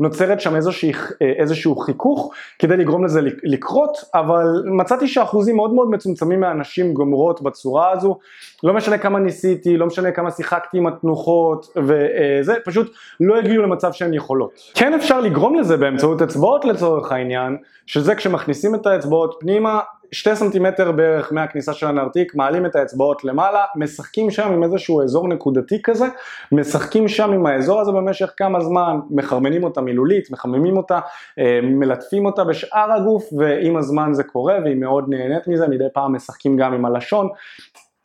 ונוצרת 0.00 0.40
שם 0.40 0.56
איזושהי, 0.56 0.92
איזשהו 1.38 1.76
חיכוך 1.76 2.32
כדי 2.58 2.76
לגרום 2.76 3.04
לזה 3.04 3.20
לקרות, 3.42 3.98
אבל 4.14 4.62
מצאתי 4.64 5.08
שאחוזים 5.08 5.56
מאוד 5.56 5.74
מאוד 5.74 5.90
מצומצמים 5.90 6.40
מהנשים 6.40 6.94
גומרות 6.94 7.42
בצורה 7.42 7.90
הזו, 7.90 8.18
לא 8.62 8.74
משנה 8.74 8.98
כמה 8.98 9.18
ניסיתי, 9.18 9.76
לא 9.76 9.86
משנה 9.86 10.12
כמה 10.12 10.30
שיחקתי 10.30 10.78
עם 10.78 10.86
התנוחות 10.86 11.66
וזה, 11.76 12.54
פשוט 12.64 12.94
לא 13.20 13.38
הגיעו 13.38 13.62
למצב 13.62 13.92
שהן 13.92 14.14
יכולות. 14.14 14.52
כן 14.74 14.94
אפשר 14.94 15.20
לגרום 15.20 15.54
לזה 15.54 15.76
באמצעות 15.76 16.22
אצבעות 16.22 16.64
לצורך 16.64 17.12
העניין, 17.12 17.56
שזה 17.86 18.14
כשמכניסים 18.14 18.74
את 18.74 18.86
האצבעות 18.86 19.36
פנימה 19.40 19.80
שתי 20.12 20.36
סנטימטר 20.36 20.92
בערך 20.92 21.32
מהכניסה 21.32 21.72
של 21.72 21.86
הנרתיק, 21.86 22.34
מעלים 22.34 22.66
את 22.66 22.76
האצבעות 22.76 23.24
למעלה, 23.24 23.64
משחקים 23.76 24.30
שם 24.30 24.52
עם 24.52 24.62
איזשהו 24.62 25.02
אזור 25.02 25.28
נקודתי 25.28 25.82
כזה, 25.82 26.06
משחקים 26.52 27.08
שם 27.08 27.32
עם 27.32 27.46
האזור 27.46 27.80
הזה 27.80 27.92
במשך 27.92 28.32
כמה 28.36 28.60
זמן, 28.60 28.96
מחרמנים 29.10 29.64
אותה 29.64 29.80
מילולית, 29.80 30.30
מחממים 30.30 30.76
אותה, 30.76 31.00
אה, 31.38 31.60
מלטפים 31.62 32.26
אותה 32.26 32.44
בשאר 32.44 32.92
הגוף, 32.92 33.32
ועם 33.38 33.76
הזמן 33.76 34.12
זה 34.12 34.24
קורה 34.24 34.58
והיא 34.64 34.76
מאוד 34.76 35.04
נהנית 35.08 35.48
מזה, 35.48 35.68
מדי 35.68 35.84
פעם 35.92 36.16
משחקים 36.16 36.56
גם 36.56 36.72
עם 36.72 36.84
הלשון, 36.84 37.28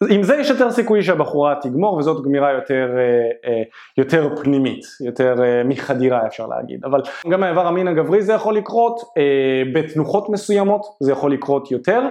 עם 0.09 0.23
זה 0.23 0.35
יש 0.35 0.49
יותר 0.49 0.71
סיכוי 0.71 1.03
שהבחורה 1.03 1.55
תגמור 1.61 1.97
וזאת 1.97 2.25
גמירה 2.25 2.51
יותר, 2.51 2.89
אה, 2.97 3.49
אה, 3.51 3.63
יותר 3.97 4.35
פנימית, 4.41 4.85
יותר 5.05 5.43
אה, 5.43 5.63
מחדירה 5.63 6.27
אפשר 6.27 6.47
להגיד, 6.47 6.85
אבל 6.85 7.01
גם 7.29 7.43
האיבר 7.43 7.67
המין 7.67 7.87
הגברי 7.87 8.21
זה 8.21 8.33
יכול 8.33 8.55
לקרות, 8.55 9.01
בתנוחות 9.73 10.29
מסוימות 10.29 10.85
זה 10.99 11.11
יכול 11.11 11.33
לקרות 11.33 11.71
יותר, 11.71 12.01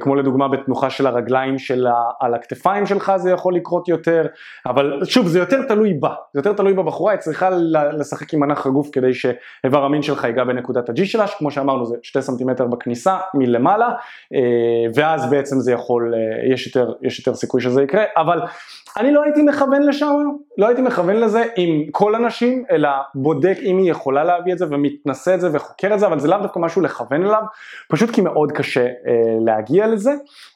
כמו 0.00 0.14
לדוגמה 0.14 0.48
בתנוחה 0.48 0.90
של 0.90 1.06
הרגליים 1.06 1.58
שלה 1.58 1.94
על 2.20 2.34
הכתפיים 2.34 2.86
שלך 2.86 3.12
זה 3.16 3.30
יכול 3.30 3.54
לקרות 3.54 3.88
יותר, 3.88 4.26
אבל 4.66 5.00
שוב 5.04 5.26
זה 5.26 5.38
יותר 5.38 5.62
תלוי 5.62 5.94
בה, 5.94 6.14
זה 6.32 6.38
יותר 6.38 6.52
תלוי 6.52 6.74
בבחורה, 6.74 7.12
היא 7.12 7.20
צריכה 7.20 7.50
לשחק 7.92 8.34
עם 8.34 8.40
מנח 8.40 8.66
הגוף 8.66 8.88
כדי 8.92 9.14
שאיבר 9.14 9.84
המין 9.84 10.02
שלך 10.02 10.24
ייגע 10.24 10.44
בנקודת 10.44 10.88
ה-G 10.88 11.04
שלה, 11.04 11.26
שכמו 11.26 11.50
שאמרנו 11.50 11.86
זה 11.86 11.96
שתי 12.02 12.22
סנטימטר 12.22 12.66
בכניסה 12.66 13.18
מלמעלה, 13.34 13.88
אה, 14.34 14.38
ואז 14.94 15.30
בעצם 15.30 15.60
זה 15.60 15.72
יכול, 15.72 16.14
אה, 16.14 16.52
יש 16.52 16.66
יותר, 16.66 16.92
יש 17.02 17.18
יותר 17.18 17.34
סיכוי 17.34 17.60
שזה 17.60 17.82
יקרה, 17.82 18.04
אבל 18.16 18.40
אני 18.98 19.12
לא 19.12 19.22
הייתי 19.22 19.42
מכוון 19.42 19.82
לשם, 19.82 20.06
לא 20.58 20.66
הייתי 20.66 20.82
מכוון 20.82 21.16
לזה 21.16 21.44
עם 21.56 21.84
כל 21.90 22.14
הנשים, 22.14 22.64
אלא 22.70 22.88
בודק 23.14 23.56
אם 23.62 23.78
היא 23.78 23.90
יכולה 23.90 24.24
להביא 24.24 24.52
את 24.52 24.58
זה 24.58 24.66
ומתנסה 24.70 25.34
את 25.34 25.40
זה 25.40 25.48
וחוקר 25.52 25.94
את 25.94 26.00
זה, 26.00 26.06
אבל 26.06 26.18
זה 26.18 26.28
לאו 26.28 26.38
דווקא 26.38 26.58
משהו 26.58 26.82
לכוון 26.82 27.26
אליו, 27.26 27.42
פשוט 27.88 28.10
כי 28.10 28.20
מאוד 28.20 28.52
קשה 28.52 28.84
אה, 28.84 29.35
להגיע 29.44 29.86
לזה, 29.86 30.14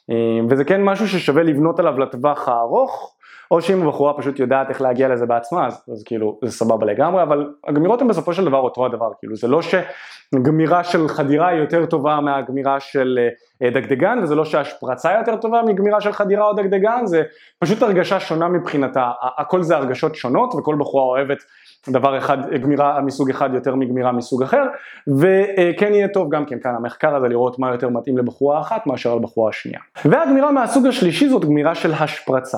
אה, 0.09 0.15
וזה 0.49 0.63
כן 0.63 0.83
משהו 0.83 1.07
ששווה 1.07 1.43
לבנות 1.43 1.79
עליו 1.79 1.99
לטווח 1.99 2.49
הארוך. 2.49 3.15
או 3.51 3.61
שאם 3.61 3.81
הבחורה 3.83 4.13
פשוט 4.13 4.39
יודעת 4.39 4.69
איך 4.69 4.81
להגיע 4.81 5.07
לזה 5.07 5.25
בעצמה, 5.25 5.67
אז, 5.67 5.83
אז 5.93 6.03
כאילו 6.03 6.39
זה 6.45 6.51
סבבה 6.51 6.85
לגמרי, 6.85 7.23
אבל 7.23 7.53
הגמירות 7.67 8.01
הן 8.01 8.07
בסופו 8.07 8.33
של 8.33 8.45
דבר 8.45 8.57
אותו 8.57 8.85
הדבר, 8.85 9.11
כאילו 9.19 9.35
זה 9.35 9.47
לא 9.47 9.59
שגמירה 9.61 10.83
של 10.83 11.07
חדירה 11.07 11.47
היא 11.47 11.59
יותר 11.59 11.85
טובה 11.85 12.19
מהגמירה 12.19 12.79
של 12.79 13.19
אה, 13.63 13.69
דגדגן, 13.69 14.19
וזה 14.23 14.35
לא 14.35 14.45
שהשפרצה 14.45 15.13
יותר 15.13 15.35
טובה 15.35 15.61
מגמירה 15.61 16.01
של 16.01 16.11
חדירה 16.11 16.45
או 16.47 16.53
דגדגן, 16.53 17.05
זה 17.05 17.23
פשוט 17.59 17.81
הרגשה 17.81 18.19
שונה 18.19 18.47
מבחינתה, 18.47 19.11
הכל 19.37 19.61
זה 19.61 19.77
הרגשות 19.77 20.15
שונות 20.15 20.53
וכל 20.55 20.75
בחורה 20.79 21.03
אוהבת 21.03 21.43
דבר 21.89 22.17
אחד, 22.17 22.37
גמירה 22.61 23.01
מסוג 23.01 23.29
אחד 23.29 23.49
יותר 23.53 23.75
מגמירה 23.75 24.11
מסוג 24.11 24.43
אחר, 24.43 24.63
וכן 25.07 25.93
יהיה 25.93 26.07
טוב 26.07 26.29
גם 26.29 26.45
כן 26.45 26.59
כאן 26.59 26.75
המחקר 26.75 27.15
הזה 27.15 27.27
לראות 27.27 27.59
מה 27.59 27.71
יותר 27.71 27.89
מתאים 27.89 28.17
לבחורה 28.17 28.61
אחת 28.61 28.87
מאשר 28.87 29.15
לבחורה 29.15 29.49
השנייה. 29.49 29.79
והגמירה 30.05 30.51
מהסוג 30.51 30.87
השלישי 30.87 31.29
זאת 31.29 31.45
גמירה 31.45 31.75
של 31.75 31.93
השפרצה. 31.93 32.57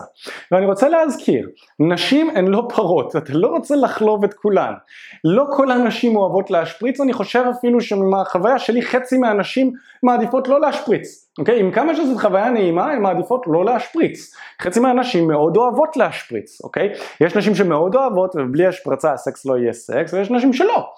ואני 0.51 0.65
רוצה 0.65 0.89
להזכיר, 0.89 1.49
נשים 1.79 2.29
הן 2.35 2.47
לא 2.47 2.67
פרות, 2.75 3.15
אתה 3.15 3.33
לא 3.33 3.47
רוצה 3.47 3.75
לחלוב 3.75 4.23
את 4.23 4.33
כולן. 4.33 4.73
לא 5.23 5.45
כל 5.55 5.71
הנשים 5.71 6.15
אוהבות 6.15 6.51
להשפריץ, 6.51 7.01
אני 7.01 7.13
חושב 7.13 7.43
אפילו 7.57 7.81
שמהחוויה 7.81 8.59
שלי 8.59 8.81
חצי 8.81 9.17
מהנשים 9.17 9.73
מעדיפות 10.03 10.47
לא 10.47 10.61
להשפריץ. 10.61 11.22
אוקיי? 11.39 11.59
עם 11.59 11.71
כמה 11.71 11.95
שזאת 11.95 12.21
חוויה 12.21 12.49
נעימה, 12.49 12.91
הן 12.91 13.01
מעדיפות 13.01 13.45
לא 13.47 13.65
להשפריץ. 13.65 14.35
חצי 14.61 14.79
מהנשים 14.79 15.27
מאוד 15.27 15.57
אוהבות 15.57 15.97
להשפריץ, 15.97 16.61
אוקיי? 16.63 16.89
יש 17.21 17.35
נשים 17.35 17.55
שמאוד 17.55 17.95
אוהבות 17.95 18.35
ובלי 18.35 18.67
השפרצה 18.67 19.13
הסקס 19.13 19.45
לא 19.45 19.57
יהיה 19.57 19.73
סקס, 19.73 20.13
ויש 20.13 20.31
נשים 20.31 20.53
שלא. 20.53 20.89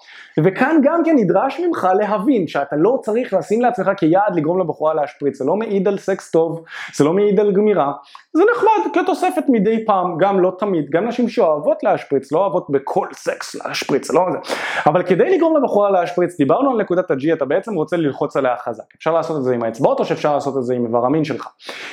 וכאן 0.44 0.80
גם 0.82 1.02
כן 1.04 1.16
נדרש 1.16 1.60
ממך 1.60 1.88
להבין 1.98 2.46
שאתה 2.46 2.76
לא 2.76 2.98
צריך 3.02 3.34
לשים 3.34 3.60
לעצמך 3.60 3.90
כיעד 3.96 4.36
לגרום 4.36 4.60
לבחורה 4.60 4.94
להשפריץ, 4.94 5.38
זה 5.38 5.44
לא 5.44 5.56
מעיד 5.56 5.88
על 5.88 5.98
סקס 5.98 6.30
טוב, 6.30 6.64
זה 6.94 7.04
לא 7.04 7.12
מעיד 7.12 7.40
על 7.40 7.52
גמירה, 7.52 7.92
זה 8.32 8.42
נחמד 8.52 8.94
כתוספת 8.94 9.44
מדי 9.48 9.84
פעם, 9.86 10.18
גם 10.18 10.40
לא 10.40 10.52
תמיד, 10.58 10.90
גם 10.90 11.08
נשים 11.08 11.28
שאוהבות 11.28 11.82
להשפריץ, 11.82 12.32
לא 12.32 12.38
אוהבות 12.38 12.66
בכל 12.70 13.06
סקס 13.12 13.54
להשפריץ, 13.54 14.10
לא 14.10 14.26
זה. 14.32 14.38
אבל 14.86 15.02
כדי 15.02 15.36
לגרום 15.36 15.56
לבחורה 15.56 15.90
להשפריץ, 15.90 16.36
דיברנו 16.36 16.70
על 16.70 16.76
נקודת 16.80 17.10
ה-G, 17.10 17.32
אתה 17.32 17.44
בעצם 17.44 17.74
רוצה 17.74 17.96
ללחוץ 17.96 18.36
עליה 18.36 18.56
חזק. 18.56 18.84
אפשר 18.98 19.12
לעשות 19.12 19.36
את 19.36 19.42
זה 19.42 19.54
עם 19.54 19.62
האצבעות 19.62 20.00
או 20.00 20.04
שאפשר 20.04 20.25
לעשות 20.32 20.56
את 20.56 20.64
זה 20.64 20.74
עם 20.74 20.86
איבר 20.86 21.06
המין 21.06 21.24
שלך. 21.24 21.48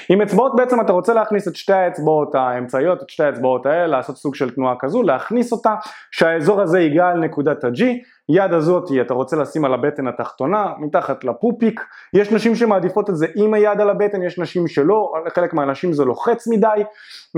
עם 0.10 0.22
אצבעות 0.22 0.56
בעצם 0.56 0.82
אתה 0.82 0.93
רוצה 0.93 1.13
להכניס 1.13 1.48
את 1.48 1.56
שתי 1.56 1.74
האצבעות 1.74 2.36
האמצעיות, 2.36 3.04
את 3.04 3.10
שתי 3.10 3.24
האצבעות 3.24 3.65
האלה, 3.65 3.88
לעשות 3.88 4.17
סוג 4.17 4.36
של 4.36 4.50
תנועה 4.50 4.76
כזו, 4.80 5.04
להכניס 5.04 5.52
אותה, 5.52 5.76
שהאזור 6.12 6.62
הזה 6.62 6.80
ייגע 6.80 7.08
על 7.08 7.19
נקודת 7.19 7.63
ה-G, 7.63 7.84
יד 8.30 8.54
הזאת 8.54 8.92
אתה 9.02 9.14
רוצה 9.14 9.38
לשים 9.38 9.66
על 9.66 9.74
הבטן 9.74 10.08
התחתונה, 10.08 10.74
מתחת 10.80 11.24
לפופיק, 11.24 11.82
יש 12.14 12.32
נשים 12.32 12.56
שמעדיפות 12.56 13.10
את 13.10 13.18
זה 13.18 13.28
עם 13.36 13.54
היד 13.54 13.82
על 13.82 13.90
הבטן, 13.90 14.24
יש 14.24 14.40
נשים 14.40 14.68
שלא, 14.68 15.14
חלק 15.36 15.54
מהנשים 15.54 15.94
זה 15.94 16.06
לוחץ 16.06 16.48
מדי, 16.48 16.84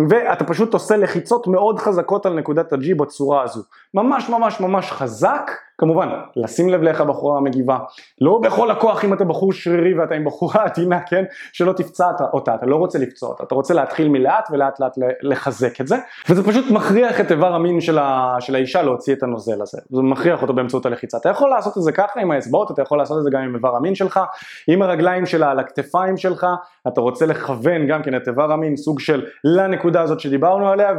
ואתה 0.10 0.44
פשוט 0.44 0.74
עושה 0.74 0.98
לחיצות 0.98 1.48
מאוד 1.48 1.80
חזקות 1.80 2.26
על 2.26 2.34
נקודת 2.34 2.74
ה-G 2.74 2.96
בצורה 2.98 3.44
הזו, 3.44 3.62
ממש 3.94 4.30
ממש 4.30 4.62
ממש 4.62 4.92
חזק, 4.92 5.52
כמובן, 5.78 6.10
לשים 6.36 6.70
לב 6.70 6.82
לאיך 6.82 7.02
הבחורה 7.02 7.42
מגיבה, 7.42 7.78
לא 8.22 8.40
בכל 8.44 8.72
הכוח 8.72 9.06
אם 9.06 9.14
אתה 9.14 9.24
בחור 9.24 9.54
שרירי 9.54 10.00
ואתה 10.00 10.16
עם 10.16 10.26
בחורה 10.26 10.64
עדינה, 10.64 11.00
כן, 11.00 11.24
שלא 11.54 11.74
תפצע 11.74 12.06
אותה, 12.34 12.56
אתה 12.56 12.66
לא 12.66 12.76
רוצה 12.76 13.00
לפצוע 13.00 13.30
אותה, 13.30 13.44
אתה 13.44 13.56
רוצה 13.56 13.74
להתחיל 13.74 14.10
מלאט 14.10 14.48
ולאט 14.52 14.80
לאט 14.80 14.94
לחזק 15.22 15.82
את 15.82 15.88
זה, 15.88 15.96
וזה 16.30 16.44
פשוט 16.44 16.72
מכריח 16.72 17.22
את 17.22 17.32
איבר 17.32 17.54
המין 17.54 17.82
של, 17.82 17.98
ה, 17.98 18.36
של 18.40 18.56
האישה 18.56 18.82
להוציא 18.82 19.14
את 19.14 19.24
הנוזל 19.24 19.62
הזה, 19.62 19.78
זה 19.90 20.02
מכריח 20.02 20.42
אותו 20.42 20.54
באמצעות 20.76 20.86
הלחיצה, 20.86 21.18
אתה 21.18 21.30
יכול 21.30 21.50
לעשות 21.50 21.78
את 21.78 21.84
זה 21.84 21.92
ככה 21.92 22.22
עם 22.22 22.32
האצבעות, 22.32 22.72
אתה 22.72 22.82
יכול 22.82 22.98
לעשות 22.98 23.18
את 23.18 23.24
זה 23.24 23.30
גם 23.30 23.42
עם 23.42 23.56
איבר 23.56 23.76
המין 23.76 23.96
שלך, 23.96 24.20
עם 24.68 24.82
הרגליים 24.82 25.26
שלה 25.26 25.52
על 25.52 25.60
הכתפיים 25.60 26.18
שלך, 26.18 26.46
אתה 26.88 27.02
רוצה 27.02 27.26
לכוון 27.26 27.88
גם 27.88 28.04
כן 28.04 28.16
את 28.16 28.28
איבר 28.28 28.52
המין, 28.52 28.78
סוג 28.78 29.00
של 29.00 29.26
לנקודה 29.44 30.02
הזאת 30.02 30.20
שדיברנו 30.20 30.70
עליה, 30.70 30.92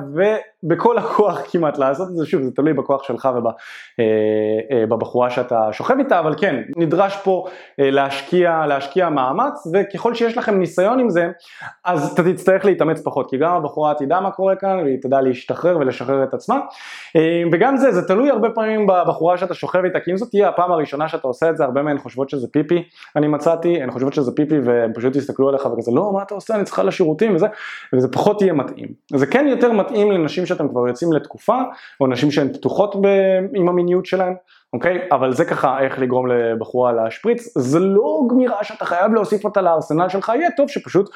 ובכל 0.65 0.99
הכוח 0.99 1.41
כמעט 1.51 1.79
לעשות 1.79 2.09
את 2.09 2.17
זה, 2.17 2.27
שוב 2.27 2.43
זה 2.43 2.51
תלוי 2.51 2.73
בכוח 2.73 3.03
שלך 3.03 3.29
ובבחורה 4.83 5.27
אה, 5.27 5.31
אה, 5.31 5.37
שאתה 5.37 5.69
שוכב 5.73 5.95
איתה, 5.99 6.19
אבל 6.19 6.35
כן, 6.39 6.63
נדרש 6.77 7.17
פה 7.17 7.45
אה, 7.81 7.91
להשקיע, 7.91 8.67
להשקיע 8.67 9.09
מאמץ, 9.09 9.67
וככל 9.73 10.15
שיש 10.15 10.39
לכם 10.39 10.59
ניסיון 10.59 11.01
עם 11.01 11.11
זה, 11.11 11.31
אז 11.85 12.13
אתה 12.13 12.23
תצטרך 12.33 12.65
להתאמץ 12.65 13.01
פחות, 13.05 13.31
כי 13.31 13.37
גם 13.39 13.53
הבחורה 13.53 13.95
תדע 13.95 14.21
מה 14.21 14.31
קורה 14.31 14.57
כאן, 14.57 14.81
והיא 14.85 14.99
תדע 15.03 15.21
להשתחרר 15.21 15.79
ולשחרר 15.79 16.25
את 16.25 16.35
עצמה, 16.35 16.59
וגם 17.53 17.77
זה, 17.77 17.93
זה 17.93 18.09
תלוי 18.09 18.31
הרבה 18.31 18.51
פעמים 18.51 18.87
בבחורה 18.87 19.39
שאתה 19.39 19.55
איתה, 19.85 20.01
כי 20.01 20.11
אם 20.11 20.17
זאת 20.17 20.31
תהיה 20.31 20.49
הפעם 20.49 20.73
הראשונה 20.73 21.09
שאתה 21.09 21.29
עושה 21.29 21.51
את 21.51 21.57
זה, 21.57 21.65
הרבה 21.65 21.83
מהן 21.83 21.99
חושבות 21.99 22.31
שזה 22.31 22.47
פיפי, 22.53 22.83
אני 23.17 23.29
מצאתי, 23.29 23.83
הן 23.83 23.91
חושבות 23.91 24.15
שזה 24.15 24.33
פיפי 24.37 24.59
והם 24.65 24.93
פשוט 24.95 25.17
יסתכלו 25.17 25.49
עליך 25.49 25.67
וכזה 25.67 25.91
לא 25.95 26.13
מה 26.13 26.23
אתה 26.23 26.35
עושה? 26.35 26.55
אני 26.55 26.65
צריכה 26.65 26.83
לשירותים 26.83 27.35
וזה. 27.35 27.47
וזה 27.93 28.09
פחות 28.13 28.43
יהיה 28.43 28.53
מתאים. 28.53 28.89
זה 29.15 29.27
כן 29.27 29.47
יותר 29.49 29.73
מתאים 29.73 30.13
לנשים 30.13 30.47
שאתם 30.47 30.69
כבר 30.69 30.89
יוצאים 30.89 31.13
לתקופה 31.13 31.59
או 32.01 32.07
נשים 32.07 32.31
שהן 32.31 32.53
פתוחות 32.53 32.97
ב... 32.97 33.07
עם 33.55 33.69
המיניות 33.69 34.07
שלהן 34.07 34.35
אוקיי? 34.73 34.99
אבל 35.13 35.33
זה 35.33 35.45
ככה 35.45 35.81
איך 35.81 35.99
לגרום 35.99 36.27
לבחורה 36.27 36.93
להשפריץ, 36.93 37.59
זה 37.59 37.81
לא 37.81 38.21
גמירה 38.31 38.65
שאתה 38.65 38.85
חייב 38.85 39.13
להוסיף 39.13 39.45
אותה 39.45 39.63
לארסנל 39.63 40.09
שלך, 40.09 40.33
יהיה 40.35 40.51
טוב 40.57 40.69
שפשוט 40.69 41.11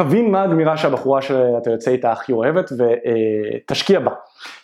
תבין 0.00 0.30
מה 0.30 0.42
הגמירה 0.42 0.76
שהבחורה 0.76 1.22
שאתה 1.22 1.70
יוצא 1.70 1.90
איתה 1.90 2.12
הכי 2.12 2.32
אוהבת 2.32 2.70
ותשקיע 2.72 4.00
בה. 4.00 4.10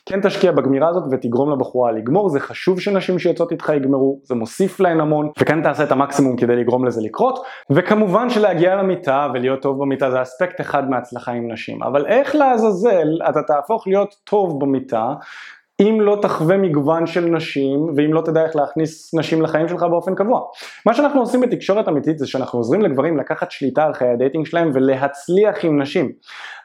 כן 0.06 0.20
תשקיע 0.20 0.52
בגמירה 0.52 0.88
הזאת 0.88 1.02
ותגרום 1.10 1.52
לבחורה 1.52 1.92
לגמור, 1.92 2.28
זה 2.28 2.40
חשוב 2.40 2.80
שנשים 2.80 3.18
שיוצאות 3.18 3.52
איתך 3.52 3.72
יגמרו, 3.76 4.20
זה 4.22 4.34
מוסיף 4.34 4.80
להן 4.80 5.00
המון, 5.00 5.28
וכאן 5.40 5.62
תעשה 5.62 5.84
את 5.84 5.92
המקסימום 5.92 6.36
כדי 6.36 6.56
לגרום 6.56 6.84
לזה 6.84 7.00
לקרות, 7.04 7.38
וכמובן 7.70 8.30
שלהגיע 8.30 8.74
למיטה 8.74 9.28
ולהיות 9.34 9.62
טוב 9.62 9.78
במיטה 9.82 10.10
זה 10.10 10.22
אספקט 10.22 10.60
אחד 10.60 10.90
מהצלחה 10.90 11.32
עם 11.32 11.52
נשים, 11.52 11.82
אבל 11.82 12.06
איך 12.06 12.34
לעזאזל 12.34 13.08
אתה 13.30 13.42
תהפוך 13.42 13.86
להיות 13.86 14.14
טוב 14.24 14.60
במיטה 14.60 15.12
אם 15.80 16.00
לא 16.00 16.18
תחווה 16.22 16.56
מגוון 16.56 17.06
של 17.06 17.24
נשים, 17.24 17.86
ואם 17.96 18.12
לא 18.12 18.20
תדע 18.20 18.44
איך 18.44 18.56
להכניס 18.56 19.14
נשים 19.14 19.42
לחיים 19.42 19.68
שלך 19.68 19.82
באופן 19.82 20.14
קבוע. 20.14 20.40
מה 20.86 20.94
שאנחנו 20.94 21.20
עושים 21.20 21.40
בתקשורת 21.40 21.88
אמיתית 21.88 22.18
זה 22.18 22.26
שאנחנו 22.26 22.58
עוזרים 22.58 22.82
לגברים 22.82 23.18
לקחת 23.18 23.50
שליטה 23.50 23.84
על 23.84 23.94
חיי 23.94 24.08
ה-dating 24.08 24.46
שלהם 24.46 24.70
ולהצליח 24.74 25.64
עם 25.64 25.82
נשים. 25.82 26.12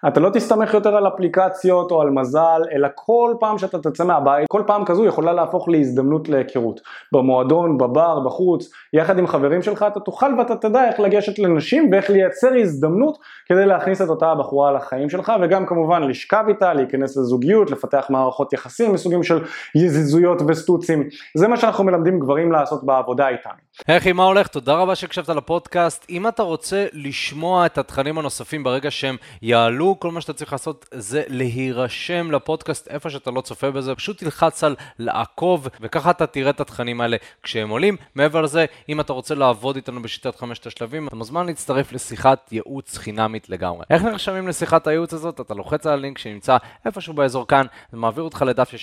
אתה 0.08 0.20
לא 0.20 0.30
תסתמך 0.30 0.74
יותר 0.74 0.96
על 0.96 1.08
אפליקציות 1.08 1.91
או 1.91 2.02
על 2.02 2.10
מזל, 2.10 2.62
אלא 2.72 2.88
כל 2.96 3.34
פעם 3.39 3.58
שאתה 3.58 3.78
תצא 3.80 4.04
מהבית, 4.04 4.46
כל 4.50 4.62
פעם 4.67 4.86
כזו 4.86 5.06
יכולה 5.06 5.34
להפוך 5.34 5.70
להזדמנות 5.70 6.30
להיכרות. 6.30 6.80
במועדון, 7.13 7.78
בבר, 7.78 8.20
בחוץ, 8.20 8.72
יחד 8.93 9.20
עם 9.20 9.28
חברים 9.28 9.62
שלך, 9.62 9.86
אתה 9.91 10.00
תוכל 10.00 10.34
ואתה 10.38 10.56
תדע 10.56 10.88
איך 10.88 11.00
לגשת 11.00 11.39
לנשים 11.39 11.89
ואיך 11.91 12.10
לייצר 12.10 12.56
הזדמנות 12.62 13.17
כדי 13.46 13.65
להכניס 13.65 14.02
את 14.02 14.10
אותה 14.10 14.32
הבחורה 14.32 14.72
לחיים 14.72 15.10
שלך, 15.10 15.32
וגם 15.41 15.65
כמובן 15.65 16.04
לשכב 16.04 16.43
איתה, 16.48 16.74
להיכנס 16.74 17.17
לזוגיות, 17.17 17.72
לפתח 17.72 18.08
מערכות 18.10 18.54
יחסים 18.54 18.93
מסוגים 19.08 19.24
של 19.24 19.43
יזיזויות 19.76 20.41
וסטוצים. 20.48 21.04
זה 21.36 21.48
מה 21.48 21.58
שאנחנו 21.58 21.84
מלמדים 21.84 22.20
גברים 22.20 22.52
לעשות 22.52 22.84
בעבודה 22.84 23.28
איתנו. 23.30 23.54
היי 23.88 24.13
מה 24.13 24.24
הולך? 24.24 24.48
תודה 24.48 24.74
רבה 24.74 24.96
שהקשבת 24.96 25.30
לפודקאסט. 25.30 26.06
אם 26.10 26.28
אתה 26.28 26.43
רוצה 26.43 26.86
לשמוע 26.93 27.65
את 27.65 27.78
התכנים 27.78 28.17
הנוספים 28.17 28.63
ברגע 28.63 28.91
שהם 28.91 29.15
יעלו, 29.41 29.96
כל 30.00 30.12
מה 30.12 30.22
שאתה 30.22 30.34
צריך 30.34 30.52
לעשות 30.52 30.86
זה 30.93 31.24
להירשם 31.28 32.32
לפודקאסט 32.32 32.88
איפה 32.88 33.10
שאתה 33.10 33.32
לא 33.32 33.41
צופה 33.41 33.72
בזה, 33.72 33.96
פשוט 33.96 34.17
תלחץ 34.17 34.63
על 34.63 34.76
לעקוב, 35.00 35.67
וככה 35.82 36.10
אתה 36.10 36.28
תראה 36.28 36.50
את 36.50 36.60
התכנים 36.62 37.02
האלה 37.02 37.17
כשהם 37.43 37.70
עולים. 37.70 37.98
מעבר 38.15 38.41
לזה, 38.41 38.65
אם 38.89 39.00
אתה 39.00 39.13
רוצה 39.13 39.36
לעבוד 39.36 39.76
איתנו 39.76 40.02
בשיטת 40.02 40.36
חמשת 40.36 40.67
השלבים, 40.67 41.08
אתה 41.08 41.15
מוזמן 41.15 41.46
להצטרף 41.46 41.91
לשיחת 41.91 42.52
ייעוץ 42.52 42.98
חינמית 42.98 43.50
לגמרי. 43.50 43.86
איך 43.89 44.04
נרשמים 44.04 44.48
לשיחת 44.48 44.88
הייעוץ 44.88 45.13
הזאת? 45.13 45.41
אתה 45.41 45.54
לוחץ 45.54 45.86
על 45.88 45.93
הלינק 45.93 46.17
שנמצא 46.17 46.58
איפשהו 46.86 47.13
באזור 47.13 47.48
כאן, 47.48 47.65
זה 47.91 47.98
מעביר 47.98 48.24
אותך 48.24 48.43
לדף 48.48 48.74